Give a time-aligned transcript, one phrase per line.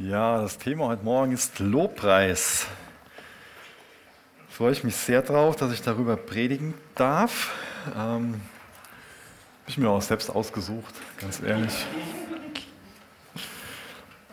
[0.00, 2.68] Ja, das Thema heute Morgen ist Lobpreis.
[4.48, 7.52] Freue ich mich sehr drauf, dass ich darüber predigen darf.
[7.96, 8.40] Ähm, Habe
[9.66, 11.72] ich mir auch selbst ausgesucht, ganz ehrlich.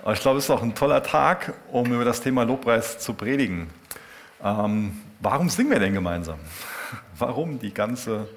[0.03, 3.15] Aber ich glaube, es ist auch ein toller Tag, um über das Thema Lobpreis zu
[3.15, 3.67] predigen.
[4.43, 6.37] Ähm, warum singen wir denn gemeinsam?
[7.17, 8.27] Warum die ganze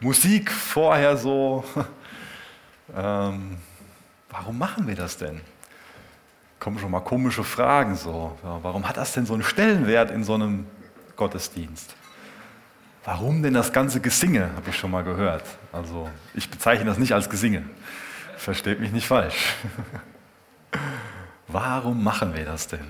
[0.00, 1.64] Musik vorher so?
[2.94, 3.56] Ähm,
[4.28, 5.40] warum machen wir das denn?
[6.64, 8.38] Kommen schon mal komische Fragen so.
[8.42, 10.64] Ja, warum hat das denn so einen Stellenwert in so einem
[11.14, 11.94] Gottesdienst?
[13.04, 15.44] Warum denn das ganze Gesinge, habe ich schon mal gehört.
[15.72, 17.64] Also ich bezeichne das nicht als Gesinge.
[18.38, 19.56] Versteht mich nicht falsch.
[21.48, 22.86] Warum machen wir das denn?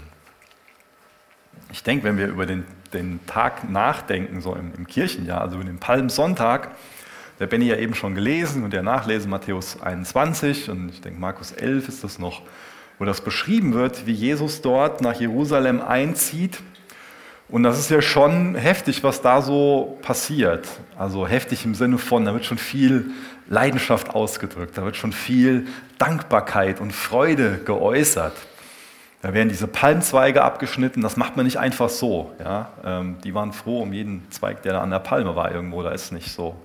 [1.73, 5.65] Ich denke, wenn wir über den, den Tag nachdenken, so im, im Kirchenjahr, also über
[5.65, 6.71] den Palmsonntag,
[7.41, 11.51] der Benny ja eben schon gelesen und der Nachlesen Matthäus 21 und ich denke Markus
[11.51, 12.43] 11 ist das noch
[12.99, 16.61] wo das beschrieben wird, wie Jesus dort nach Jerusalem einzieht.
[17.49, 20.67] Und das ist ja schon heftig, was da so passiert.
[20.99, 23.11] Also heftig im Sinne von, da wird schon viel
[23.49, 25.67] Leidenschaft ausgedrückt, da wird schon viel
[25.99, 28.33] Dankbarkeit und Freude geäußert.
[29.21, 32.33] Da werden diese Palmzweige abgeschnitten, das macht man nicht einfach so.
[32.39, 32.71] Ja?
[32.85, 35.91] Ähm, die waren froh um jeden Zweig, der da an der Palme war irgendwo, da
[35.91, 36.57] ist nicht so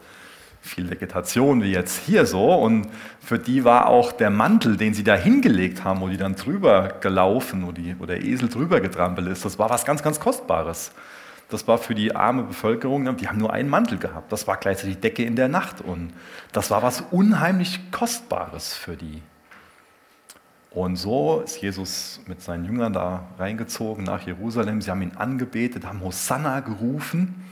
[0.69, 2.53] viel Vegetation wie jetzt hier so.
[2.53, 2.87] Und
[3.19, 6.95] für die war auch der Mantel, den sie da hingelegt haben, wo die dann drüber
[7.01, 10.91] gelaufen, wo, die, wo der Esel drüber getrampelt ist, das war was ganz, ganz Kostbares.
[11.49, 14.31] Das war für die arme Bevölkerung, die haben nur einen Mantel gehabt.
[14.31, 15.81] Das war gleichzeitig Decke in der Nacht.
[15.81, 16.13] Und
[16.51, 19.23] das war was unheimlich Kostbares für die.
[20.69, 24.81] Und so ist Jesus mit seinen Jüngern da reingezogen nach Jerusalem.
[24.81, 27.43] Sie haben ihn angebetet, haben Hosanna gerufen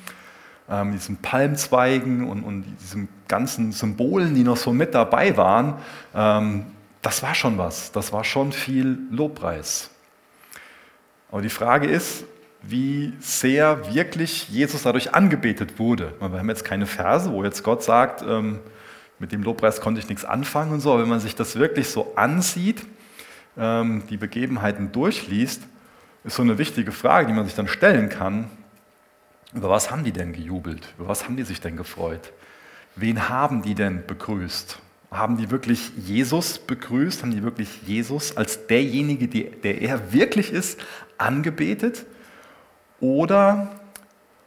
[0.69, 5.75] ähm, diesen Palmzweigen und, und diesen ganzen Symbolen, die noch so mit dabei waren,
[6.13, 6.65] ähm,
[7.01, 7.91] das war schon was.
[7.91, 9.89] Das war schon viel Lobpreis.
[11.31, 12.25] Aber die Frage ist,
[12.61, 16.13] wie sehr wirklich Jesus dadurch angebetet wurde.
[16.19, 18.59] Wir haben jetzt keine Verse, wo jetzt Gott sagt, ähm,
[19.19, 20.91] mit dem Lobpreis konnte ich nichts anfangen und so.
[20.91, 22.85] Aber wenn man sich das wirklich so ansieht,
[23.57, 25.61] ähm, die Begebenheiten durchliest,
[26.23, 28.49] ist so eine wichtige Frage, die man sich dann stellen kann.
[29.53, 30.93] Über was haben die denn gejubelt?
[30.97, 32.33] Über was haben die sich denn gefreut?
[32.95, 34.79] Wen haben die denn begrüßt?
[35.11, 37.21] Haben die wirklich Jesus begrüßt?
[37.21, 40.79] Haben die wirklich Jesus als derjenige, der er wirklich ist,
[41.17, 42.05] angebetet?
[42.99, 43.69] Oder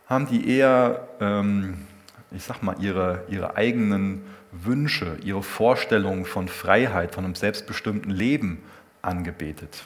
[0.06, 1.86] haben die eher, ähm,
[2.32, 4.22] ich sag mal, ihre, ihre eigenen
[4.52, 8.62] Wünsche, ihre Vorstellungen von Freiheit, von einem selbstbestimmten Leben
[9.00, 9.84] angebetet?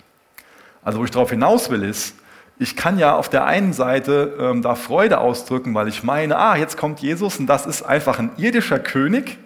[0.82, 2.16] Also, wo ich darauf hinaus will, ist,
[2.58, 6.56] ich kann ja auf der einen Seite ähm, da Freude ausdrücken, weil ich meine, ah,
[6.56, 9.38] jetzt kommt Jesus und das ist einfach ein irdischer König.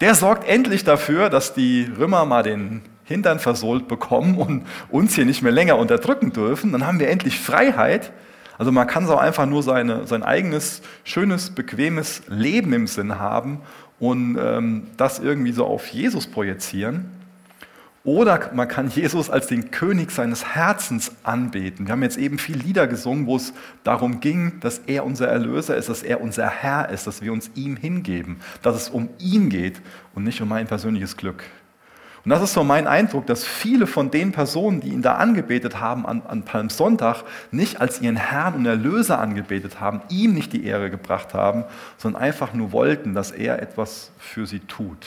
[0.00, 5.24] Der sorgt endlich dafür, dass die Römer mal den Hintern versohlt bekommen und uns hier
[5.24, 6.72] nicht mehr länger unterdrücken dürfen.
[6.72, 8.12] Dann haben wir endlich Freiheit.
[8.58, 13.62] Also man kann so einfach nur seine, sein eigenes, schönes, bequemes Leben im Sinn haben
[13.98, 17.21] und ähm, das irgendwie so auf Jesus projizieren.
[18.04, 21.86] Oder man kann Jesus als den König seines Herzens anbeten.
[21.86, 23.52] Wir haben jetzt eben viele Lieder gesungen, wo es
[23.84, 27.52] darum ging, dass er unser Erlöser ist, dass er unser Herr ist, dass wir uns
[27.54, 29.80] ihm hingeben, dass es um ihn geht
[30.16, 31.44] und nicht um mein persönliches Glück.
[32.24, 35.80] Und das ist so mein Eindruck, dass viele von den Personen, die ihn da angebetet
[35.80, 40.64] haben an, an Palmsonntag, nicht als ihren Herrn und Erlöser angebetet haben, ihm nicht die
[40.64, 41.64] Ehre gebracht haben,
[41.98, 45.06] sondern einfach nur wollten, dass er etwas für sie tut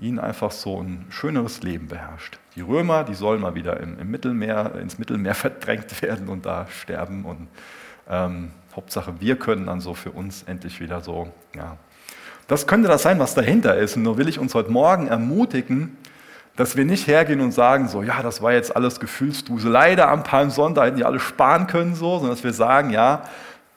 [0.00, 2.38] ihnen einfach so ein schöneres Leben beherrscht.
[2.56, 6.66] Die Römer, die sollen mal wieder im, im Mittelmeer, ins Mittelmeer verdrängt werden und da
[6.68, 7.24] sterben.
[7.24, 7.48] Und
[8.08, 11.76] ähm, Hauptsache, wir können dann so für uns endlich wieder so, ja.
[12.48, 13.96] Das könnte das sein, was dahinter ist.
[13.96, 15.96] Und nur will ich uns heute Morgen ermutigen,
[16.56, 19.72] dass wir nicht hergehen und sagen, so, ja, das war jetzt alles Gefühlsdusel.
[19.72, 23.22] da am Palmsonntag hätten die alle sparen können, so, sondern dass wir sagen, ja,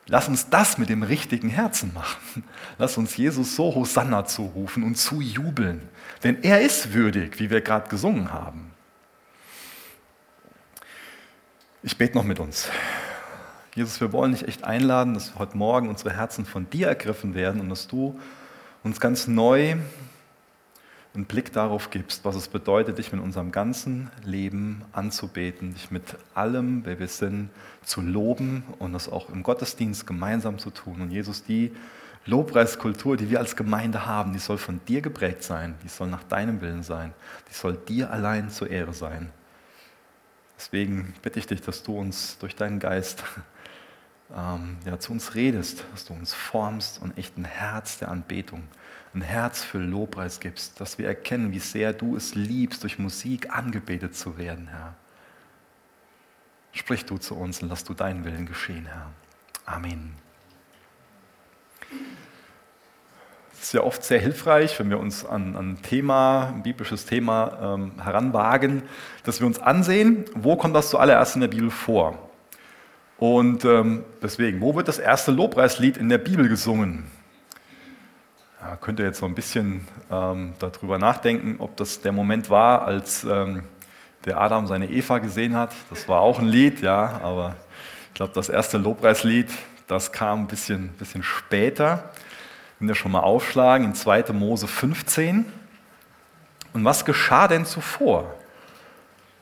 [0.08, 2.44] Lass uns das mit dem richtigen Herzen machen.
[2.78, 5.88] Lass uns Jesus so Hosanna zurufen und zujubeln.
[6.24, 8.72] Denn er ist würdig, wie wir gerade gesungen haben.
[11.82, 12.70] Ich bete noch mit uns.
[13.76, 17.60] Jesus, wir wollen dich echt einladen, dass heute Morgen unsere Herzen von dir ergriffen werden
[17.60, 18.20] und dass du
[18.84, 19.76] uns ganz neu
[21.14, 26.04] einen Blick darauf gibst, was es bedeutet, dich mit unserem ganzen Leben anzubeten, dich mit
[26.34, 27.50] allem, wer wir sind,
[27.84, 31.02] zu loben und das auch im Gottesdienst gemeinsam zu tun.
[31.02, 31.72] Und Jesus, die
[32.26, 36.24] Lobpreiskultur, die wir als Gemeinde haben, die soll von dir geprägt sein, die soll nach
[36.24, 37.14] deinem Willen sein,
[37.50, 39.32] die soll dir allein zur Ehre sein.
[40.58, 43.24] Deswegen bitte ich dich, dass du uns durch deinen Geist
[44.36, 48.64] ähm, ja, zu uns redest, dass du uns formst und echt ein Herz der Anbetung,
[49.14, 53.54] ein Herz für Lobpreis gibst, dass wir erkennen, wie sehr du es liebst, durch Musik
[53.54, 54.96] angebetet zu werden, Herr.
[56.72, 59.12] Sprich du zu uns und lass du deinen Willen geschehen, Herr.
[59.66, 60.23] Amen.
[63.54, 67.76] Es ist ja oft sehr hilfreich, wenn wir uns an, ein Thema, ein biblisches Thema
[67.76, 68.84] ähm, heranwagen,
[69.24, 72.18] dass wir uns ansehen, wo kommt das zuallererst in der Bibel vor.
[73.18, 77.06] Und ähm, deswegen, wo wird das erste Lobpreislied in der Bibel gesungen?
[78.60, 82.84] Ja, könnt ihr jetzt so ein bisschen ähm, darüber nachdenken, ob das der Moment war,
[82.86, 83.64] als ähm,
[84.26, 85.74] der Adam seine Eva gesehen hat.
[85.90, 87.56] Das war auch ein Lied, ja, aber
[88.10, 89.50] ich glaube, das erste Lobpreislied,
[89.88, 92.12] das kam ein bisschen, bisschen später.
[92.80, 94.34] Wenn wir schon mal aufschlagen, in 2.
[94.34, 95.46] Mose 15.
[96.74, 98.34] Und was geschah denn zuvor?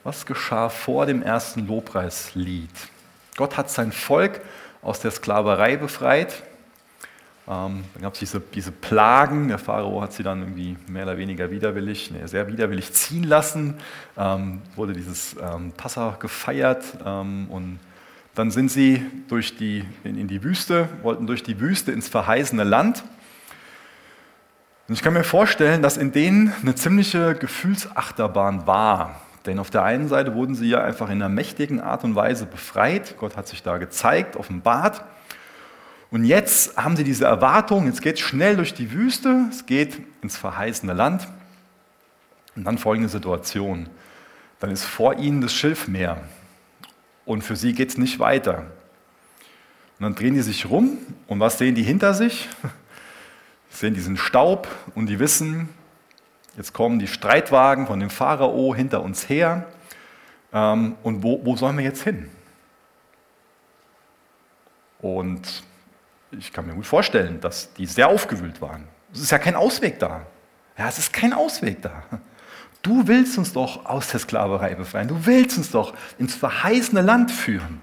[0.04, 2.70] Was geschah vor dem ersten Lobpreislied?
[3.38, 4.42] Gott hat sein Volk
[4.82, 6.44] aus der Sklaverei befreit.
[7.48, 9.48] Ähm, dann gab es diese, diese Plagen.
[9.48, 13.76] Der Pharao hat sie dann irgendwie mehr oder weniger widerwillig, nee, sehr widerwillig ziehen lassen.
[14.18, 17.80] Ähm, wurde dieses ähm, Passa gefeiert ähm, und
[18.36, 23.04] dann sind sie durch die, in, die Wüste, wollten durch die Wüste ins verheißene Land.
[24.88, 29.22] Und ich kann mir vorstellen, dass in denen eine ziemliche Gefühlsachterbahn war.
[29.46, 32.46] Denn auf der einen Seite wurden sie ja einfach in einer mächtigen Art und Weise
[32.46, 33.16] befreit.
[33.18, 35.04] Gott hat sich da gezeigt, offenbart.
[36.12, 39.98] Und jetzt haben sie diese Erwartung, jetzt geht es schnell durch die Wüste, es geht
[40.22, 41.28] ins verheißene Land.
[42.56, 43.90] Und dann folgende Situation.
[44.60, 46.22] Dann ist vor ihnen das Schilfmeer.
[47.26, 48.66] Und für sie geht es nicht weiter.
[50.00, 50.98] Und dann drehen die sich rum
[51.28, 52.50] und was sehen die hinter sich?
[53.70, 55.70] sehen diesen Staub und die wissen,
[56.58, 59.68] jetzt kommen die Streitwagen von dem Pharao hinter uns her.
[60.54, 62.30] Ähm, und wo, wo sollen wir jetzt hin?
[65.00, 65.64] Und
[66.32, 68.88] ich kann mir gut vorstellen, dass die sehr aufgewühlt waren.
[69.14, 70.26] Es ist ja kein Ausweg da.
[70.78, 72.04] Ja, es ist kein Ausweg da.
[72.82, 75.08] Du willst uns doch aus der Sklaverei befreien.
[75.08, 77.82] Du willst uns doch ins verheißene Land führen.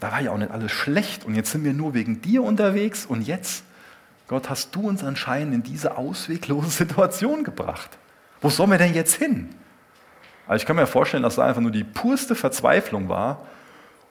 [0.00, 3.06] Da war ja auch nicht alles schlecht und jetzt sind wir nur wegen dir unterwegs
[3.06, 3.64] und jetzt
[4.28, 7.90] Gott, hast du uns anscheinend in diese ausweglose Situation gebracht.
[8.40, 9.54] Wo sollen wir denn jetzt hin?
[10.46, 13.46] Also ich kann mir vorstellen, dass da einfach nur die purste Verzweiflung war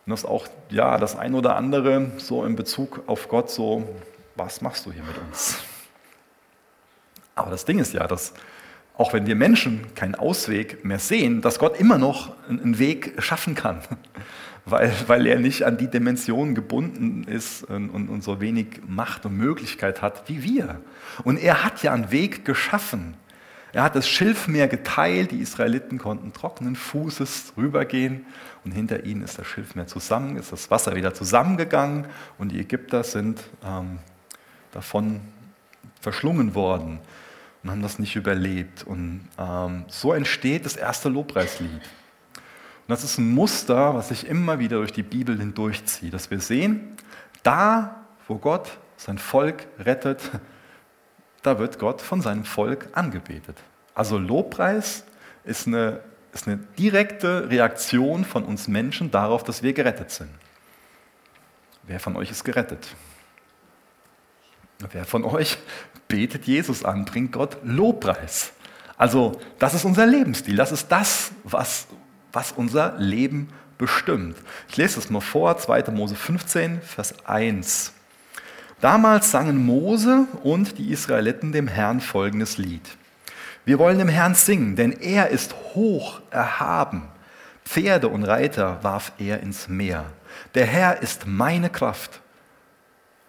[0.06, 3.88] und dass auch ja, das ein oder andere so in Bezug auf Gott so,
[4.36, 5.60] was machst du hier mit uns?
[7.36, 8.34] Aber das Ding ist ja, dass
[8.97, 13.56] auch wenn wir Menschen keinen Ausweg mehr sehen, dass Gott immer noch einen Weg schaffen
[13.56, 13.80] kann
[14.65, 19.38] weil, weil er nicht an die Dimension gebunden ist und, und, so wenig Macht und
[19.38, 20.81] Möglichkeit hat wie wir.
[21.24, 23.15] Und er hat ja einen Weg geschaffen.
[23.74, 28.25] Er hat das Schilfmeer geteilt, die Israeliten konnten trockenen Fußes rübergehen
[28.63, 32.06] und hinter ihnen ist das Schilfmeer zusammen, ist das Wasser wieder zusammengegangen
[32.38, 34.00] und die Ägypter sind ähm,
[34.71, 35.19] davon
[36.00, 37.00] verschlungen worden
[37.66, 38.84] und haben das nicht überlebt.
[38.84, 41.72] Und ähm, so entsteht das erste Lobpreislied.
[41.72, 41.82] Und
[42.88, 46.96] das ist ein Muster, was sich immer wieder durch die Bibel hindurchzieht, dass wir sehen,
[47.42, 50.22] da, wo Gott sein Volk rettet,
[51.42, 53.58] da wird Gott von seinem Volk angebetet.
[53.96, 55.04] Also Lobpreis
[55.44, 56.02] ist eine,
[56.34, 60.30] ist eine direkte Reaktion von uns Menschen darauf, dass wir gerettet sind.
[61.82, 62.88] Wer von euch ist gerettet?
[64.92, 65.58] Wer von euch
[66.07, 68.52] betet Jesus an, bringt Gott Lobpreis?
[68.98, 71.88] Also das ist unser Lebensstil, das ist das, was,
[72.31, 74.38] was unser Leben bestimmt.
[74.69, 75.92] Ich lese das mal vor, 2.
[75.92, 77.92] Mose 15, Vers 1.
[78.81, 82.97] Damals sangen Mose und die Israeliten dem Herrn folgendes Lied.
[83.66, 87.07] Wir wollen dem Herrn singen, denn er ist hoch erhaben.
[87.66, 90.06] Pferde und Reiter warf er ins Meer.
[90.54, 92.21] Der Herr ist meine Kraft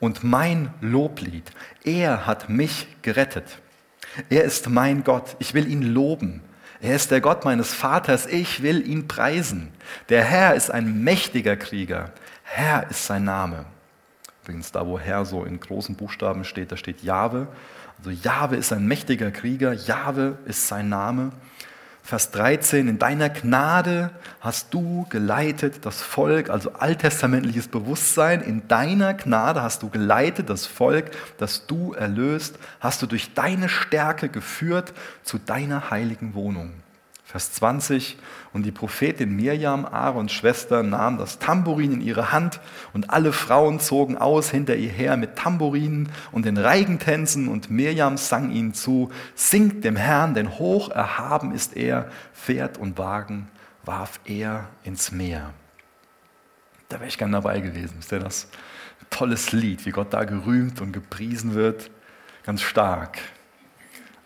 [0.01, 1.51] und mein Loblied.
[1.85, 3.59] Er hat mich gerettet.
[4.31, 5.37] Er ist mein Gott.
[5.39, 6.43] Ich will ihn loben.
[6.81, 9.73] Er ist der Gott meines Vaters, ich will ihn preisen.
[10.09, 12.13] Der Herr ist ein mächtiger Krieger,
[12.43, 13.65] Herr ist sein Name.
[14.43, 17.49] Übrigens, da wo Herr so in großen Buchstaben steht, da steht Jahwe.
[17.99, 21.33] Also Jahwe ist ein mächtiger Krieger, Jahwe ist sein Name.
[22.07, 24.11] Vers 13, in deiner Gnade
[24.41, 30.67] hast du geleitet das Volk, also alttestamentliches Bewusstsein, in deiner Gnade hast du geleitet das
[30.67, 34.93] Volk, das du erlöst, hast du durch deine Stärke geführt
[35.25, 36.75] zu deiner heiligen Wohnung.
[37.37, 38.17] Vers 20,
[38.55, 42.61] und die Prophetin Mirjam, Aarons Schwester, nahm das Tambourin in ihre Hand
[42.95, 48.17] und alle Frauen zogen aus hinter ihr her mit Tambourinen und den Reigentänzen und Mirjam
[48.17, 53.49] sang ihnen zu, singt dem Herrn, denn hoch erhaben ist er, Pferd und Wagen
[53.85, 55.53] warf er ins Meer.
[56.89, 57.99] Da wäre ich gern dabei gewesen.
[57.99, 58.49] Ist ja das
[59.11, 61.91] tolles Lied, wie Gott da gerühmt und gepriesen wird.
[62.45, 63.19] Ganz stark.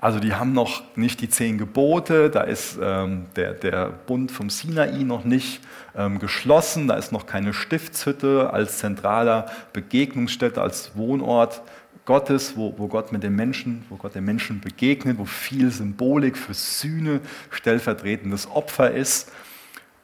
[0.00, 4.48] Also die haben noch nicht die zehn Gebote, da ist ähm, der, der Bund vom
[4.48, 5.60] Sinai noch nicht
[5.94, 11.60] ähm, geschlossen, da ist noch keine Stiftshütte als zentraler Begegnungsstätte, als Wohnort
[12.06, 16.38] Gottes, wo, wo Gott mit den Menschen, wo Gott den Menschen begegnet, wo viel Symbolik
[16.38, 19.30] für Sühne, stellvertretendes Opfer ist.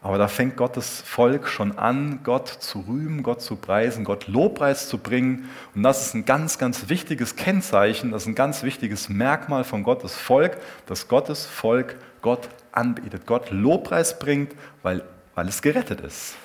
[0.07, 4.89] Aber da fängt Gottes Volk schon an, Gott zu rühmen, Gott zu preisen, Gott Lobpreis
[4.89, 5.49] zu bringen.
[5.75, 9.83] Und das ist ein ganz, ganz wichtiges Kennzeichen, das ist ein ganz wichtiges Merkmal von
[9.83, 15.03] Gottes Volk, dass Gottes Volk Gott anbietet, Gott Lobpreis bringt, weil,
[15.35, 16.37] weil es gerettet ist.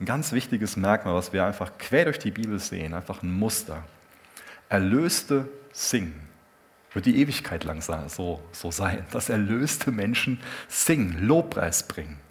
[0.00, 3.84] Ein ganz wichtiges Merkmal, was wir einfach quer durch die Bibel sehen, einfach ein Muster.
[4.70, 6.26] Erlöste singen.
[6.94, 12.23] Wird die Ewigkeit lang so, so sein, dass erlöste Menschen singen, Lobpreis bringen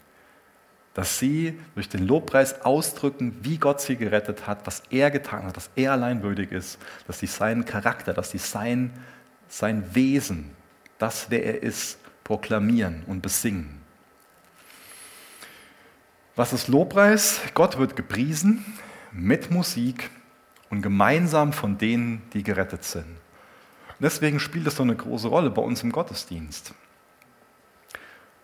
[0.93, 5.57] dass sie durch den Lobpreis ausdrücken, wie Gott sie gerettet hat, was er getan hat,
[5.57, 8.91] dass er allein würdig ist, dass sie seinen Charakter, dass sie sein,
[9.47, 10.51] sein Wesen,
[11.00, 13.81] das, wer er ist, proklamieren und besingen.
[16.35, 17.41] Was ist Lobpreis?
[17.53, 18.63] Gott wird gepriesen
[19.12, 20.09] mit Musik
[20.69, 23.05] und gemeinsam von denen, die gerettet sind.
[24.00, 26.73] Deswegen spielt es so eine große Rolle bei uns im Gottesdienst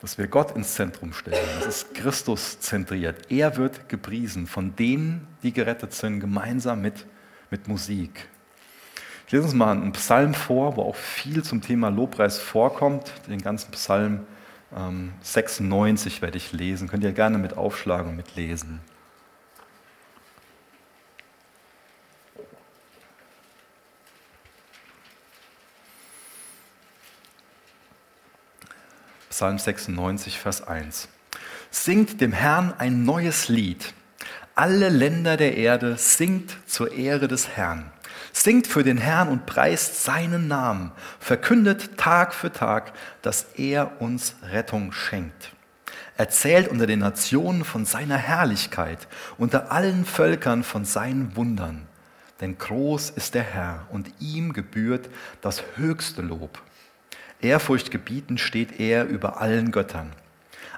[0.01, 1.37] dass wir Gott ins Zentrum stellen.
[1.59, 3.29] Das ist Christus zentriert.
[3.31, 7.05] Er wird gepriesen von denen, die gerettet sind, gemeinsam mit,
[7.51, 8.27] mit Musik.
[9.27, 13.13] Ich lese uns mal einen Psalm vor, wo auch viel zum Thema Lobpreis vorkommt.
[13.27, 14.25] Den ganzen Psalm
[14.75, 16.87] ähm, 96 werde ich lesen.
[16.87, 18.79] Könnt ihr gerne mit aufschlagen und mitlesen.
[29.39, 31.07] Psalm 96, Vers 1.
[31.71, 33.93] Singt dem Herrn ein neues Lied.
[34.53, 37.89] Alle Länder der Erde singt zur Ehre des Herrn.
[38.33, 40.91] Singt für den Herrn und preist seinen Namen.
[41.21, 42.91] Verkündet Tag für Tag,
[43.21, 45.53] dass er uns Rettung schenkt.
[46.17, 51.87] Erzählt unter den Nationen von seiner Herrlichkeit, unter allen Völkern von seinen Wundern.
[52.41, 56.59] Denn groß ist der Herr und ihm gebührt das höchste Lob.
[57.41, 60.11] Ehrfurcht gebieten steht er über allen Göttern.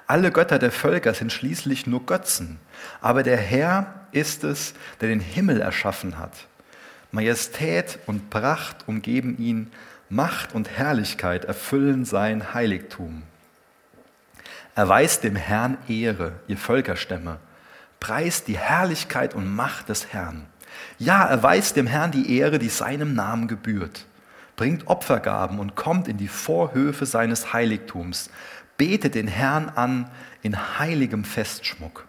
[0.06, 2.58] Alle Götter der Völker sind schließlich nur Götzen,
[3.00, 6.32] aber der Herr ist es, der den Himmel erschaffen hat.
[7.10, 9.70] Majestät und Pracht umgeben ihn,
[10.08, 13.22] Macht und Herrlichkeit erfüllen sein Heiligtum.
[14.74, 17.38] Erweist dem Herrn Ehre, ihr Völkerstämme,
[17.98, 20.46] preist die Herrlichkeit und Macht des Herrn.
[20.98, 24.06] Ja, erweist dem Herrn die Ehre, die seinem Namen gebührt
[24.56, 28.30] bringt Opfergaben und kommt in die Vorhöfe seines Heiligtums,
[28.76, 30.10] betet den Herrn an
[30.42, 32.06] in heiligem Festschmuck.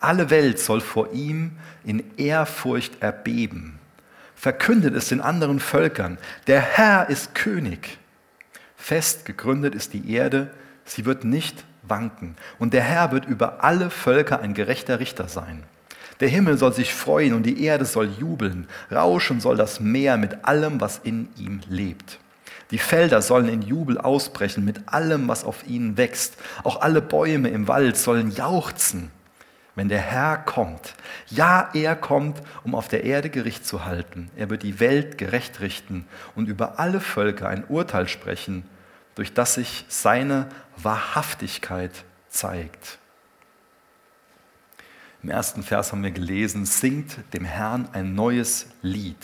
[0.00, 1.52] Alle Welt soll vor ihm
[1.84, 3.78] in Ehrfurcht erbeben.
[4.34, 7.98] Verkündet es den anderen Völkern, der Herr ist König.
[8.76, 12.36] Fest gegründet ist die Erde, sie wird nicht wanken.
[12.58, 15.64] Und der Herr wird über alle Völker ein gerechter Richter sein.
[16.20, 18.66] Der Himmel soll sich freuen und die Erde soll jubeln.
[18.90, 22.18] Rauschen soll das Meer mit allem, was in ihm lebt.
[22.70, 26.36] Die Felder sollen in Jubel ausbrechen mit allem, was auf ihnen wächst.
[26.64, 29.10] Auch alle Bäume im Wald sollen jauchzen,
[29.74, 30.94] wenn der Herr kommt.
[31.28, 34.30] Ja, er kommt, um auf der Erde Gericht zu halten.
[34.36, 38.64] Er wird die Welt gerecht richten und über alle Völker ein Urteil sprechen,
[39.14, 40.46] durch das sich seine
[40.76, 42.98] Wahrhaftigkeit zeigt.
[45.22, 49.16] Im ersten Vers haben wir gelesen, singt dem Herrn ein neues Lied.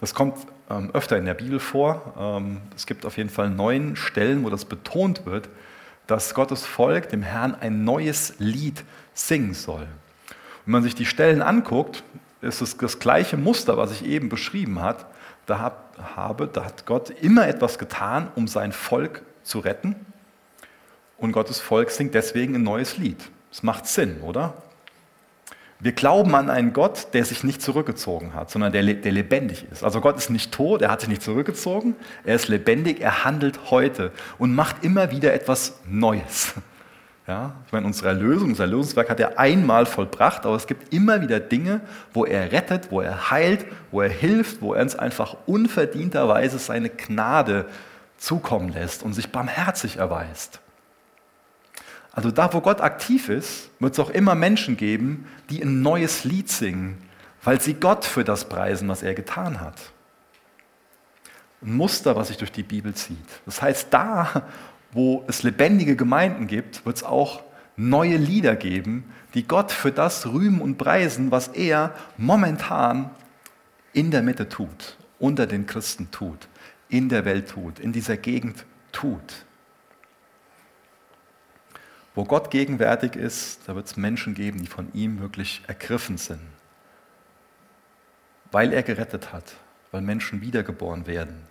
[0.00, 2.14] Das kommt ähm, öfter in der Bibel vor.
[2.18, 5.48] Ähm, es gibt auf jeden Fall neun Stellen, wo das betont wird,
[6.08, 8.82] dass Gottes Volk dem Herrn ein neues Lied
[9.14, 9.86] singen soll.
[10.64, 12.02] Wenn man sich die Stellen anguckt,
[12.40, 15.06] ist es das gleiche Muster, was ich eben beschrieben hat.
[15.46, 15.58] Da
[16.16, 19.94] habe, da hat Gott immer etwas getan, um sein Volk zu retten.
[21.18, 23.30] Und Gottes Volk singt deswegen ein neues Lied.
[23.50, 24.54] Das macht Sinn, oder?
[25.82, 29.82] Wir glauben an einen Gott, der sich nicht zurückgezogen hat, sondern der, der lebendig ist.
[29.82, 33.72] Also Gott ist nicht tot, er hat sich nicht zurückgezogen, er ist lebendig, er handelt
[33.72, 36.54] heute und macht immer wieder etwas Neues.
[37.28, 41.22] Ja, ich meine, unsere Erlösung, unser Erlösungswerk hat er einmal vollbracht, aber es gibt immer
[41.22, 41.80] wieder Dinge,
[42.12, 46.90] wo er rettet, wo er heilt, wo er hilft, wo er uns einfach unverdienterweise seine
[46.90, 47.66] Gnade
[48.18, 50.61] zukommen lässt und sich barmherzig erweist.
[52.12, 56.24] Also da, wo Gott aktiv ist, wird es auch immer Menschen geben, die ein neues
[56.24, 56.98] Lied singen,
[57.42, 59.76] weil sie Gott für das preisen, was er getan hat.
[61.62, 63.16] Ein Muster, was sich durch die Bibel zieht.
[63.46, 64.46] Das heißt, da,
[64.92, 67.42] wo es lebendige Gemeinden gibt, wird es auch
[67.76, 69.04] neue Lieder geben,
[69.34, 73.10] die Gott für das rühmen und preisen, was er momentan
[73.94, 76.48] in der Mitte tut, unter den Christen tut,
[76.90, 79.46] in der Welt tut, in dieser Gegend tut.
[82.14, 86.40] Wo Gott gegenwärtig ist, da wird es Menschen geben, die von ihm wirklich ergriffen sind.
[88.50, 89.54] Weil er gerettet hat,
[89.92, 91.42] weil Menschen wiedergeboren werden,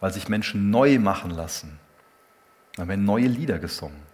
[0.00, 1.78] weil sich Menschen neu machen lassen.
[2.76, 4.10] Dann werden neue Lieder gesungen.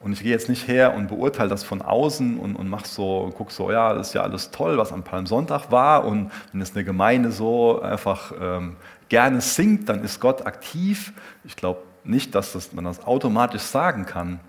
[0.00, 3.32] Und ich gehe jetzt nicht her und beurteile das von außen und, und mache so,
[3.36, 6.04] gucke so, ja, das ist ja alles toll, was am Palmsonntag war.
[6.04, 8.76] Und wenn es eine Gemeinde so einfach ähm,
[9.08, 11.12] gerne singt, dann ist Gott aktiv.
[11.44, 14.40] Ich glaube nicht, dass das, man das automatisch sagen kann.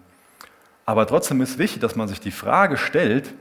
[0.86, 3.34] Aber trotzdem ist wichtig, dass man sich die Frage stellt,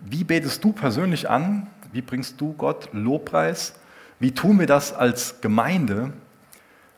[0.00, 1.66] wie betest du persönlich an?
[1.92, 3.74] Wie bringst du Gott Lobpreis?
[4.18, 6.12] Wie tun wir das als Gemeinde?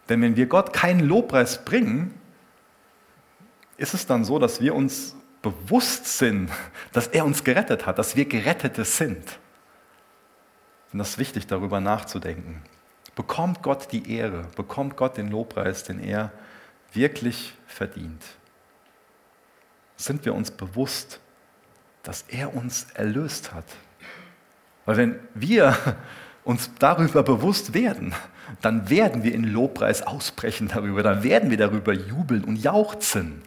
[0.09, 2.15] Denn wenn wir Gott keinen Lobpreis bringen,
[3.76, 6.50] ist es dann so, dass wir uns bewusst sind,
[6.93, 9.38] dass er uns gerettet hat, dass wir Gerettete sind.
[10.93, 12.62] Und das ist wichtig, darüber nachzudenken.
[13.16, 16.30] Bekommt Gott die Ehre, bekommt Gott den Lobpreis, den er
[16.92, 18.23] wirklich verdient?
[19.96, 21.18] Sind wir uns bewusst,
[22.02, 23.64] dass er uns erlöst hat?
[24.85, 25.76] Weil wenn wir
[26.44, 28.14] uns darüber bewusst werden,
[28.61, 33.42] dann werden wir in Lobpreis ausbrechen darüber, dann werden wir darüber jubeln und jauchzen.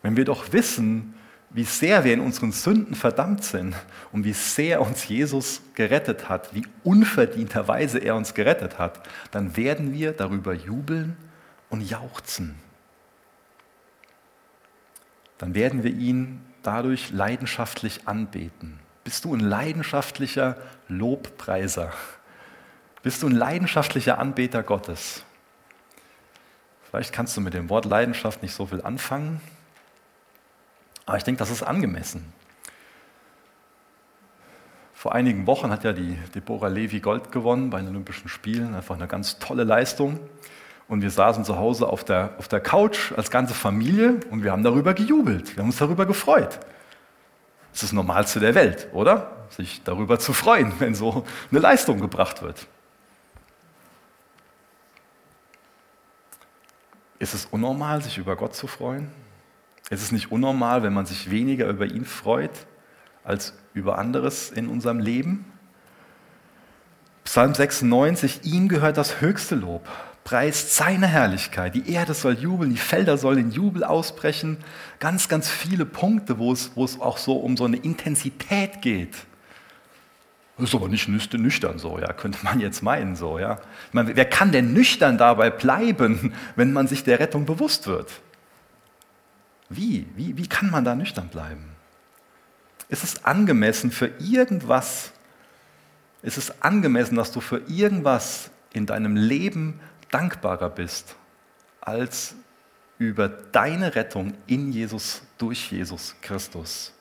[0.00, 1.14] Wenn wir doch wissen,
[1.50, 3.74] wie sehr wir in unseren Sünden verdammt sind
[4.12, 9.00] und wie sehr uns Jesus gerettet hat, wie unverdienterweise er uns gerettet hat,
[9.30, 11.16] dann werden wir darüber jubeln
[11.70, 12.56] und jauchzen.
[15.38, 18.78] Dann werden wir ihn dadurch leidenschaftlich anbeten.
[19.04, 20.56] Bist du ein leidenschaftlicher
[20.88, 21.92] Lobpreiser?
[23.02, 25.22] Bist du ein leidenschaftlicher Anbeter Gottes?
[26.90, 29.40] Vielleicht kannst du mit dem Wort Leidenschaft nicht so viel anfangen,
[31.08, 32.30] aber ich denke, das ist angemessen.
[34.92, 38.74] Vor einigen Wochen hat ja die Deborah Levi Gold gewonnen bei den Olympischen Spielen.
[38.74, 40.20] Einfach eine ganz tolle Leistung.
[40.86, 44.52] Und wir saßen zu Hause auf der, auf der Couch als ganze Familie und wir
[44.52, 45.56] haben darüber gejubelt.
[45.56, 46.58] Wir haben uns darüber gefreut.
[47.72, 49.46] Das ist das Normalste der Welt, oder?
[49.48, 52.66] Sich darüber zu freuen, wenn so eine Leistung gebracht wird.
[57.18, 59.10] Ist es unnormal, sich über Gott zu freuen?
[59.90, 62.66] Es ist nicht unnormal, wenn man sich weniger über ihn freut
[63.24, 65.44] als über anderes in unserem Leben.
[67.24, 69.86] Psalm 96, ihm gehört das höchste Lob,
[70.24, 74.58] preist seine Herrlichkeit, die Erde soll jubeln, die Felder sollen in Jubel ausbrechen.
[74.98, 79.14] Ganz, ganz viele Punkte, wo es, wo es auch so um so eine Intensität geht.
[80.58, 83.60] Ist aber nicht nüchtern so, ja, könnte man jetzt meinen so, ja.
[83.92, 88.10] Meine, wer kann denn nüchtern dabei bleiben, wenn man sich der Rettung bewusst wird?
[89.68, 90.06] Wie?
[90.14, 91.64] Wie, wie kann man da nüchtern bleiben?
[92.88, 95.12] Ist es angemessen für irgendwas,
[96.22, 99.78] ist es angemessen, dass du für irgendwas in deinem Leben
[100.10, 101.16] dankbarer bist,
[101.80, 102.34] als
[102.98, 106.92] über deine Rettung in Jesus, durch Jesus Christus?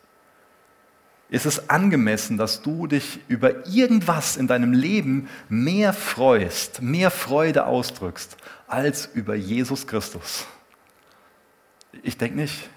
[1.30, 7.66] Ist es angemessen, dass du dich über irgendwas in deinem Leben mehr freust, mehr Freude
[7.66, 10.46] ausdrückst, als über Jesus Christus?
[12.04, 12.70] Ich denke nicht.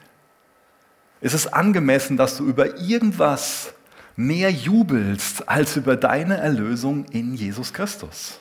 [1.21, 3.75] Ist es angemessen, dass du über irgendwas
[4.17, 8.41] mehr jubelst als über deine Erlösung in Jesus Christus?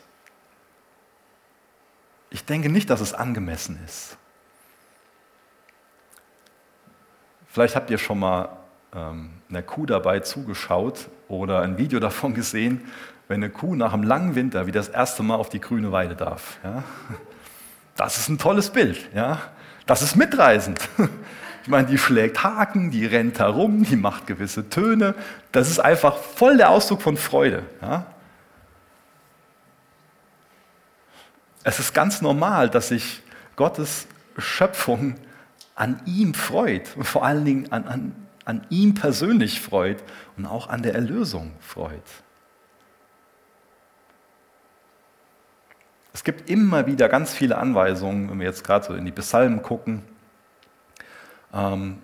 [2.29, 4.17] Ich denke nicht, dass es angemessen ist.
[7.47, 8.58] Vielleicht habt ihr schon mal
[8.93, 12.82] ähm, einer Kuh dabei zugeschaut oder ein Video davon gesehen,
[13.27, 16.15] wenn eine Kuh nach einem langen Winter wie das erste Mal auf die grüne Weide
[16.15, 16.60] darf.
[16.63, 16.84] Ja?
[17.95, 19.10] Das ist ein tolles Bild.
[19.13, 19.41] Ja?
[19.89, 20.80] Das ist mitreisend.
[21.62, 25.13] Ich meine, die schlägt Haken, die rennt herum, die macht gewisse Töne.
[25.52, 27.63] Das ist einfach voll der Ausdruck von Freude.
[27.82, 28.08] Ja?
[31.63, 33.21] Es ist ganz normal, dass sich
[33.56, 35.15] Gottes Schöpfung
[35.75, 40.02] an ihm freut und vor allen Dingen an, an, an ihm persönlich freut
[40.38, 42.02] und auch an der Erlösung freut.
[46.13, 49.62] Es gibt immer wieder ganz viele Anweisungen, wenn wir jetzt gerade so in die Psalmen
[49.62, 50.02] gucken,
[51.54, 52.00] ähm,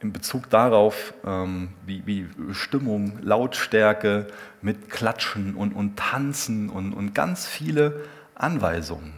[0.00, 4.26] in Bezug darauf, ähm, wie, wie, Stimmung, Lautstärke
[4.60, 8.04] mit Klatschen und, und Tanzen und, und ganz viele
[8.34, 9.12] Anweisungen,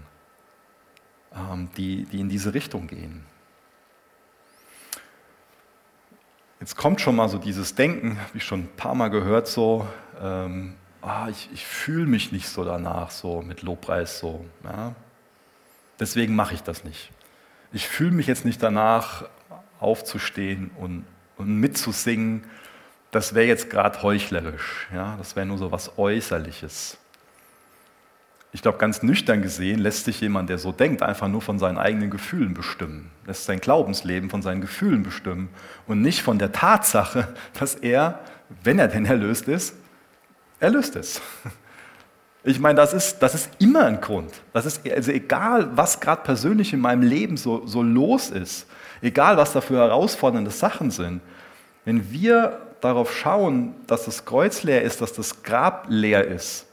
[1.35, 3.25] ähm, die, die in diese Richtung gehen.
[6.61, 9.87] Jetzt kommt schon mal so dieses Denken, wie schon ein paar Mal gehört, so,
[10.21, 14.45] ähm, ah, ich, ich fühle mich nicht so danach, so mit Lobpreis, so.
[14.65, 14.95] Ja.
[16.01, 17.11] Deswegen mache ich das nicht.
[17.73, 19.25] Ich fühle mich jetzt nicht danach,
[19.81, 21.05] aufzustehen und,
[21.37, 22.45] und mitzusingen.
[23.11, 25.15] das wäre jetzt gerade heuchlerisch, ja?
[25.19, 26.99] das wäre nur so was Äußerliches.
[28.53, 31.77] Ich glaube, ganz nüchtern gesehen lässt sich jemand, der so denkt, einfach nur von seinen
[31.77, 35.49] eigenen Gefühlen bestimmen, lässt sein Glaubensleben von seinen Gefühlen bestimmen
[35.87, 38.21] und nicht von der Tatsache, dass er,
[38.63, 39.75] wenn er denn erlöst ist,
[40.65, 41.21] erlöst ist.
[42.47, 44.31] Ich meine, das ist, das ist immer ein Grund.
[44.53, 48.67] Das ist also egal, was gerade persönlich in meinem Leben so, so los ist,
[49.01, 51.23] egal, was da für herausfordernde Sachen sind.
[51.87, 56.67] Wenn wir darauf schauen, dass das Kreuz leer ist, dass das Grab leer ist,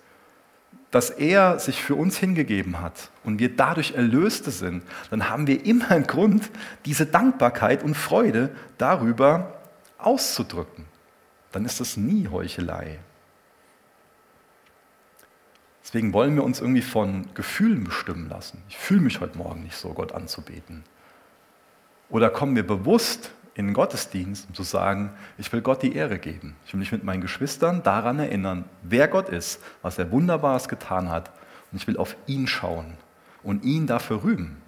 [0.91, 5.65] dass er sich für uns hingegeben hat und wir dadurch Erlöste sind, dann haben wir
[5.65, 6.49] immer einen Grund,
[6.84, 9.54] diese Dankbarkeit und Freude darüber
[9.97, 10.84] auszudrücken.
[11.54, 12.99] Dann ist das nie Heuchelei.
[15.91, 18.63] Deswegen wollen wir uns irgendwie von Gefühlen bestimmen lassen.
[18.69, 20.84] Ich fühle mich heute Morgen nicht so, Gott anzubeten.
[22.10, 26.17] Oder kommen wir bewusst in den Gottesdienst, um zu sagen, ich will Gott die Ehre
[26.17, 26.56] geben.
[26.65, 31.10] Ich will mich mit meinen Geschwistern daran erinnern, wer Gott ist, was er Wunderbares getan
[31.10, 31.30] hat.
[31.73, 32.93] Und ich will auf ihn schauen
[33.43, 34.62] und ihn dafür rühmen.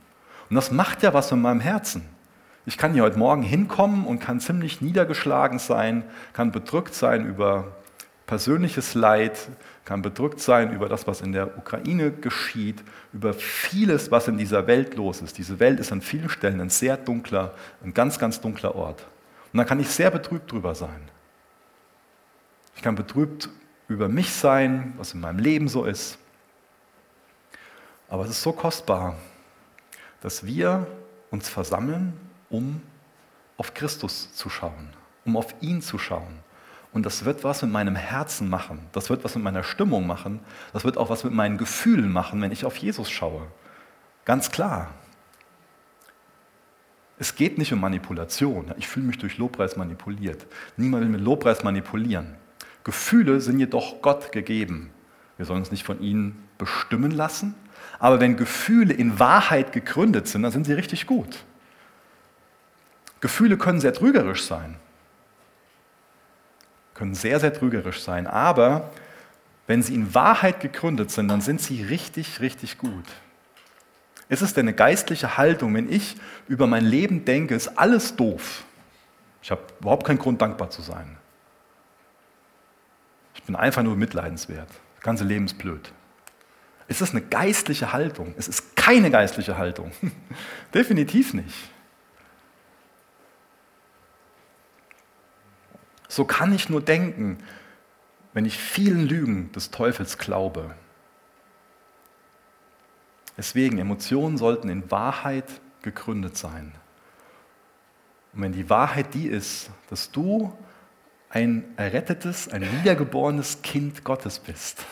[0.50, 2.04] Und das macht ja was in meinem Herzen.
[2.66, 7.72] Ich kann hier heute Morgen hinkommen und kann ziemlich niedergeschlagen sein, kann bedrückt sein über
[8.26, 9.48] persönliches Leid,
[9.86, 14.66] kann bedrückt sein über das, was in der Ukraine geschieht, über vieles, was in dieser
[14.68, 15.38] Welt los ist.
[15.38, 19.06] Diese Welt ist an vielen Stellen ein sehr dunkler, ein ganz, ganz dunkler Ort.
[19.52, 21.10] Und da kann ich sehr betrübt drüber sein.
[22.76, 23.50] Ich kann betrübt
[23.88, 26.18] über mich sein, was in meinem Leben so ist.
[28.08, 29.18] Aber es ist so kostbar,
[30.22, 30.88] dass wir
[31.30, 32.14] uns versammeln,
[32.50, 32.82] um
[33.58, 34.90] auf Christus zu schauen,
[35.26, 36.43] um auf ihn zu schauen
[36.94, 38.80] und das wird was mit meinem Herzen machen.
[38.92, 40.40] Das wird was mit meiner Stimmung machen.
[40.74, 43.48] Das wird auch was mit meinen Gefühlen machen, wenn ich auf Jesus schaue.
[44.26, 44.92] Ganz klar.
[47.18, 48.72] Es geht nicht um Manipulation.
[48.78, 50.46] Ich fühle mich durch Lobpreis manipuliert.
[50.78, 52.36] Niemand will mit Lobpreis manipulieren.
[52.84, 54.92] Gefühle sind jedoch Gott gegeben.
[55.38, 57.56] Wir sollen uns nicht von ihnen bestimmen lassen.
[57.98, 61.44] Aber wenn Gefühle in Wahrheit gegründet sind, dann sind sie richtig gut.
[63.20, 64.78] Gefühle können sehr trügerisch sein
[66.94, 68.92] können sehr, sehr trügerisch sein, aber
[69.68, 73.06] wenn sie in Wahrheit gegründet sind, dann sind sie richtig, richtig gut.
[74.30, 76.16] Ist es denn eine geistliche Haltung, wenn ich
[76.48, 78.64] über mein Leben denke, ist alles doof?
[79.42, 81.18] Ich habe überhaupt keinen Grund, dankbar zu sein.
[83.36, 84.70] Ich bin einfach nur mitleidenswert.
[84.96, 85.92] Das ganze Leben ist blöd.
[86.88, 88.34] Ist das eine geistliche Haltung?
[88.38, 89.92] Es ist keine geistliche Haltung.
[90.74, 91.56] Definitiv nicht.
[96.14, 97.40] So kann ich nur denken,
[98.34, 100.76] wenn ich vielen Lügen des Teufels glaube.
[103.36, 105.46] Deswegen, Emotionen sollten in Wahrheit
[105.82, 106.72] gegründet sein.
[108.32, 110.56] Und wenn die Wahrheit die ist, dass du
[111.30, 114.86] ein errettetes, ein wiedergeborenes Kind Gottes bist,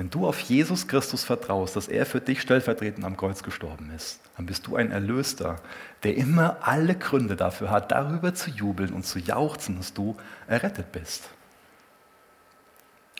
[0.00, 4.18] wenn du auf Jesus Christus vertraust, dass er für dich stellvertretend am Kreuz gestorben ist,
[4.34, 5.56] dann bist du ein Erlöster,
[6.04, 10.90] der immer alle Gründe dafür hat, darüber zu jubeln und zu jauchzen, dass du errettet
[10.90, 11.28] bist.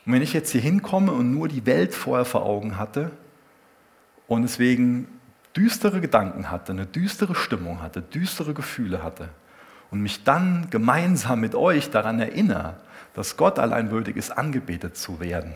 [0.07, 3.11] Und wenn ich jetzt hier hinkomme und nur die Welt vorher vor Augen hatte
[4.27, 5.07] und deswegen
[5.55, 9.29] düstere Gedanken hatte, eine düstere Stimmung hatte, düstere Gefühle hatte
[9.91, 12.79] und mich dann gemeinsam mit euch daran erinnere,
[13.13, 15.53] dass Gott allein würdig ist, angebetet zu werden,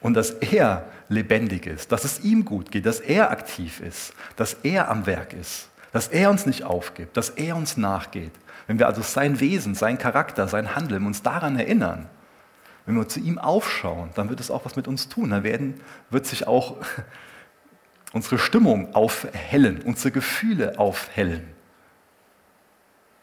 [0.00, 4.54] und dass er lebendig ist, dass es ihm gut geht, dass er aktiv ist, dass
[4.62, 8.32] er am Werk ist, dass er uns nicht aufgibt, dass er uns nachgeht.
[8.66, 12.08] Wenn wir also sein Wesen, sein Charakter, sein Handeln uns daran erinnern,
[12.88, 15.28] wenn wir zu ihm aufschauen, dann wird es auch was mit uns tun.
[15.30, 16.76] Dann werden, wird sich auch
[18.14, 21.46] unsere Stimmung aufhellen, unsere Gefühle aufhellen.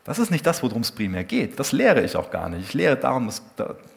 [0.06, 1.60] Das ist nicht das, worum es primär geht.
[1.60, 2.62] Das lehre ich auch gar nicht.
[2.62, 3.42] Ich lehre darum, dass,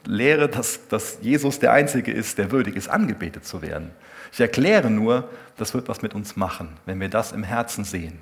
[0.07, 3.91] lehre, dass, dass Jesus der Einzige ist, der würdig ist, angebetet zu werden.
[4.33, 8.19] Ich erkläre nur, das wird was mit uns machen, wenn wir das im Herzen sehen.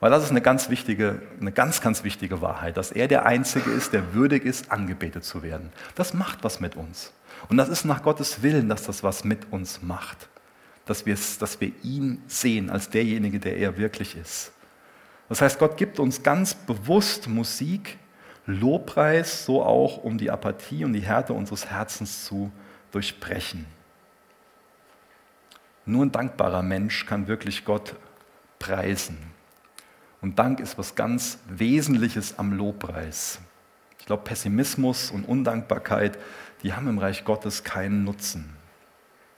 [0.00, 3.70] Weil das ist eine ganz wichtige, eine ganz, ganz wichtige Wahrheit, dass er der Einzige
[3.70, 5.70] ist, der würdig ist, angebetet zu werden.
[5.94, 7.12] Das macht was mit uns.
[7.48, 10.28] Und das ist nach Gottes Willen, dass das was mit uns macht.
[10.84, 14.50] Dass, dass wir ihn sehen als derjenige, der er wirklich ist.
[15.30, 17.98] Das heißt, Gott gibt uns ganz bewusst Musik,
[18.46, 22.50] Lobpreis, so auch, um die Apathie und die Härte unseres Herzens zu
[22.90, 23.64] durchbrechen.
[25.86, 27.94] Nur ein dankbarer Mensch kann wirklich Gott
[28.58, 29.18] preisen.
[30.20, 33.38] Und Dank ist was ganz Wesentliches am Lobpreis.
[34.00, 36.18] Ich glaube, Pessimismus und Undankbarkeit,
[36.64, 38.56] die haben im Reich Gottes keinen Nutzen.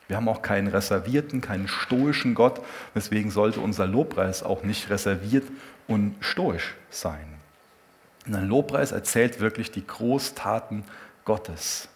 [0.09, 2.61] Wir haben auch keinen reservierten, keinen stoischen Gott.
[2.94, 5.44] Deswegen sollte unser Lobpreis auch nicht reserviert
[5.92, 7.26] und stoisch sein.
[8.26, 10.85] Und ein Lobpreis erzählt wirklich die Großtaten
[11.24, 11.88] Gottes.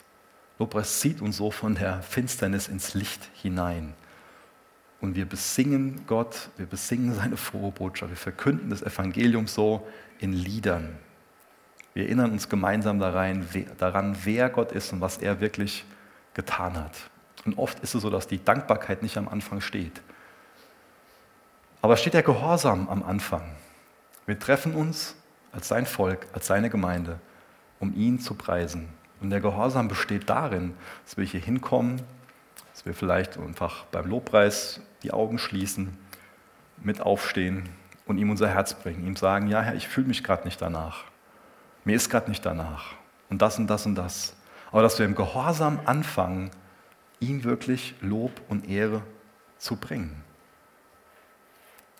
[0.58, 3.94] Lobpreis zieht uns so von der Finsternis ins Licht hinein.
[5.00, 9.86] Und wir besingen Gott, wir besingen seine frohe Botschaft, wir verkünden das Evangelium so
[10.18, 10.98] in Liedern.
[11.92, 15.84] Wir erinnern uns gemeinsam daran, wer Gott ist und was er wirklich
[16.34, 16.94] getan hat.
[17.44, 20.02] Und oft ist es so, dass die Dankbarkeit nicht am Anfang steht.
[21.80, 23.42] Aber steht der Gehorsam am Anfang.
[24.26, 25.16] Wir treffen uns
[25.52, 27.20] als sein Volk, als seine Gemeinde,
[27.78, 28.88] um ihn zu preisen.
[29.20, 32.02] Und der Gehorsam besteht darin, dass wir hier hinkommen,
[32.72, 35.96] dass wir vielleicht einfach beim Lobpreis die Augen schließen,
[36.82, 37.68] mit aufstehen
[38.04, 41.04] und ihm unser Herz bringen, ihm sagen, ja Herr, ich fühle mich gerade nicht danach.
[41.84, 42.94] Mir ist gerade nicht danach.
[43.30, 44.36] Und das und das und das.
[44.72, 46.50] Aber dass wir im Gehorsam anfangen,
[47.20, 49.02] ihm wirklich Lob und Ehre
[49.58, 50.25] zu bringen.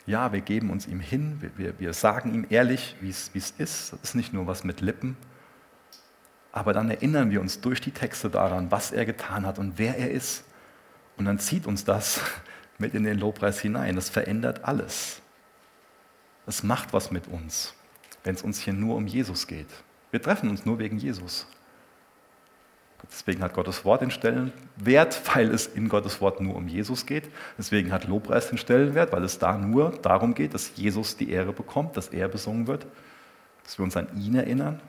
[0.07, 3.93] Ja, wir geben uns ihm hin, wir, wir, wir sagen ihm ehrlich, wie es ist.
[3.93, 5.17] Das ist nicht nur was mit Lippen,
[6.57, 9.99] aber dann erinnern wir uns durch die Texte daran, was er getan hat und wer
[9.99, 10.45] er ist.
[11.19, 12.21] Und dann zieht uns das
[12.79, 13.95] mit in den Lobpreis hinein.
[13.95, 15.21] Das verändert alles.
[16.47, 17.75] Es macht was mit uns,
[18.25, 19.69] wenn es uns hier nur um Jesus geht.
[20.11, 21.47] Wir treffen uns nur wegen Jesus.
[23.11, 27.25] Deswegen hat Gottes Wort den Stellenwert, weil es in Gottes Wort nur um Jesus geht.
[27.57, 31.53] Deswegen hat Lobpreis den Stellenwert, weil es da nur darum geht, dass Jesus die Ehre
[31.53, 32.87] bekommt, dass er besungen wird,
[33.65, 34.81] dass wir uns an ihn erinnern.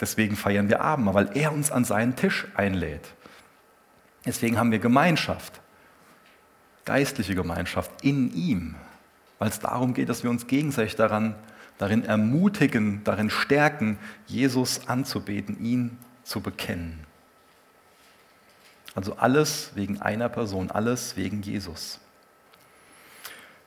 [0.00, 3.14] Deswegen feiern wir Abend, weil er uns an seinen Tisch einlädt.
[4.26, 5.60] Deswegen haben wir Gemeinschaft,
[6.84, 8.74] geistliche Gemeinschaft in ihm,
[9.38, 11.34] weil es darum geht, dass wir uns gegenseitig daran
[11.78, 17.00] darin ermutigen, darin stärken, Jesus anzubeten, ihn zu bekennen.
[18.94, 21.98] Also alles wegen einer Person, alles wegen Jesus.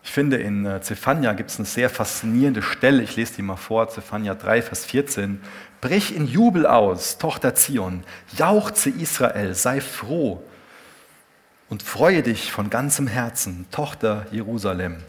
[0.04, 3.04] Ich finde, in äh, Zephania gibt es eine sehr faszinierende Stelle.
[3.04, 5.42] Ich lese die mal vor, Zephania 3, Vers 14.
[5.82, 8.06] Brich in Jubel aus, Tochter Zion,
[8.38, 10.42] jauchze Israel, sei froh
[11.70, 15.04] und freue dich von ganzem Herzen, Tochter Jerusalem.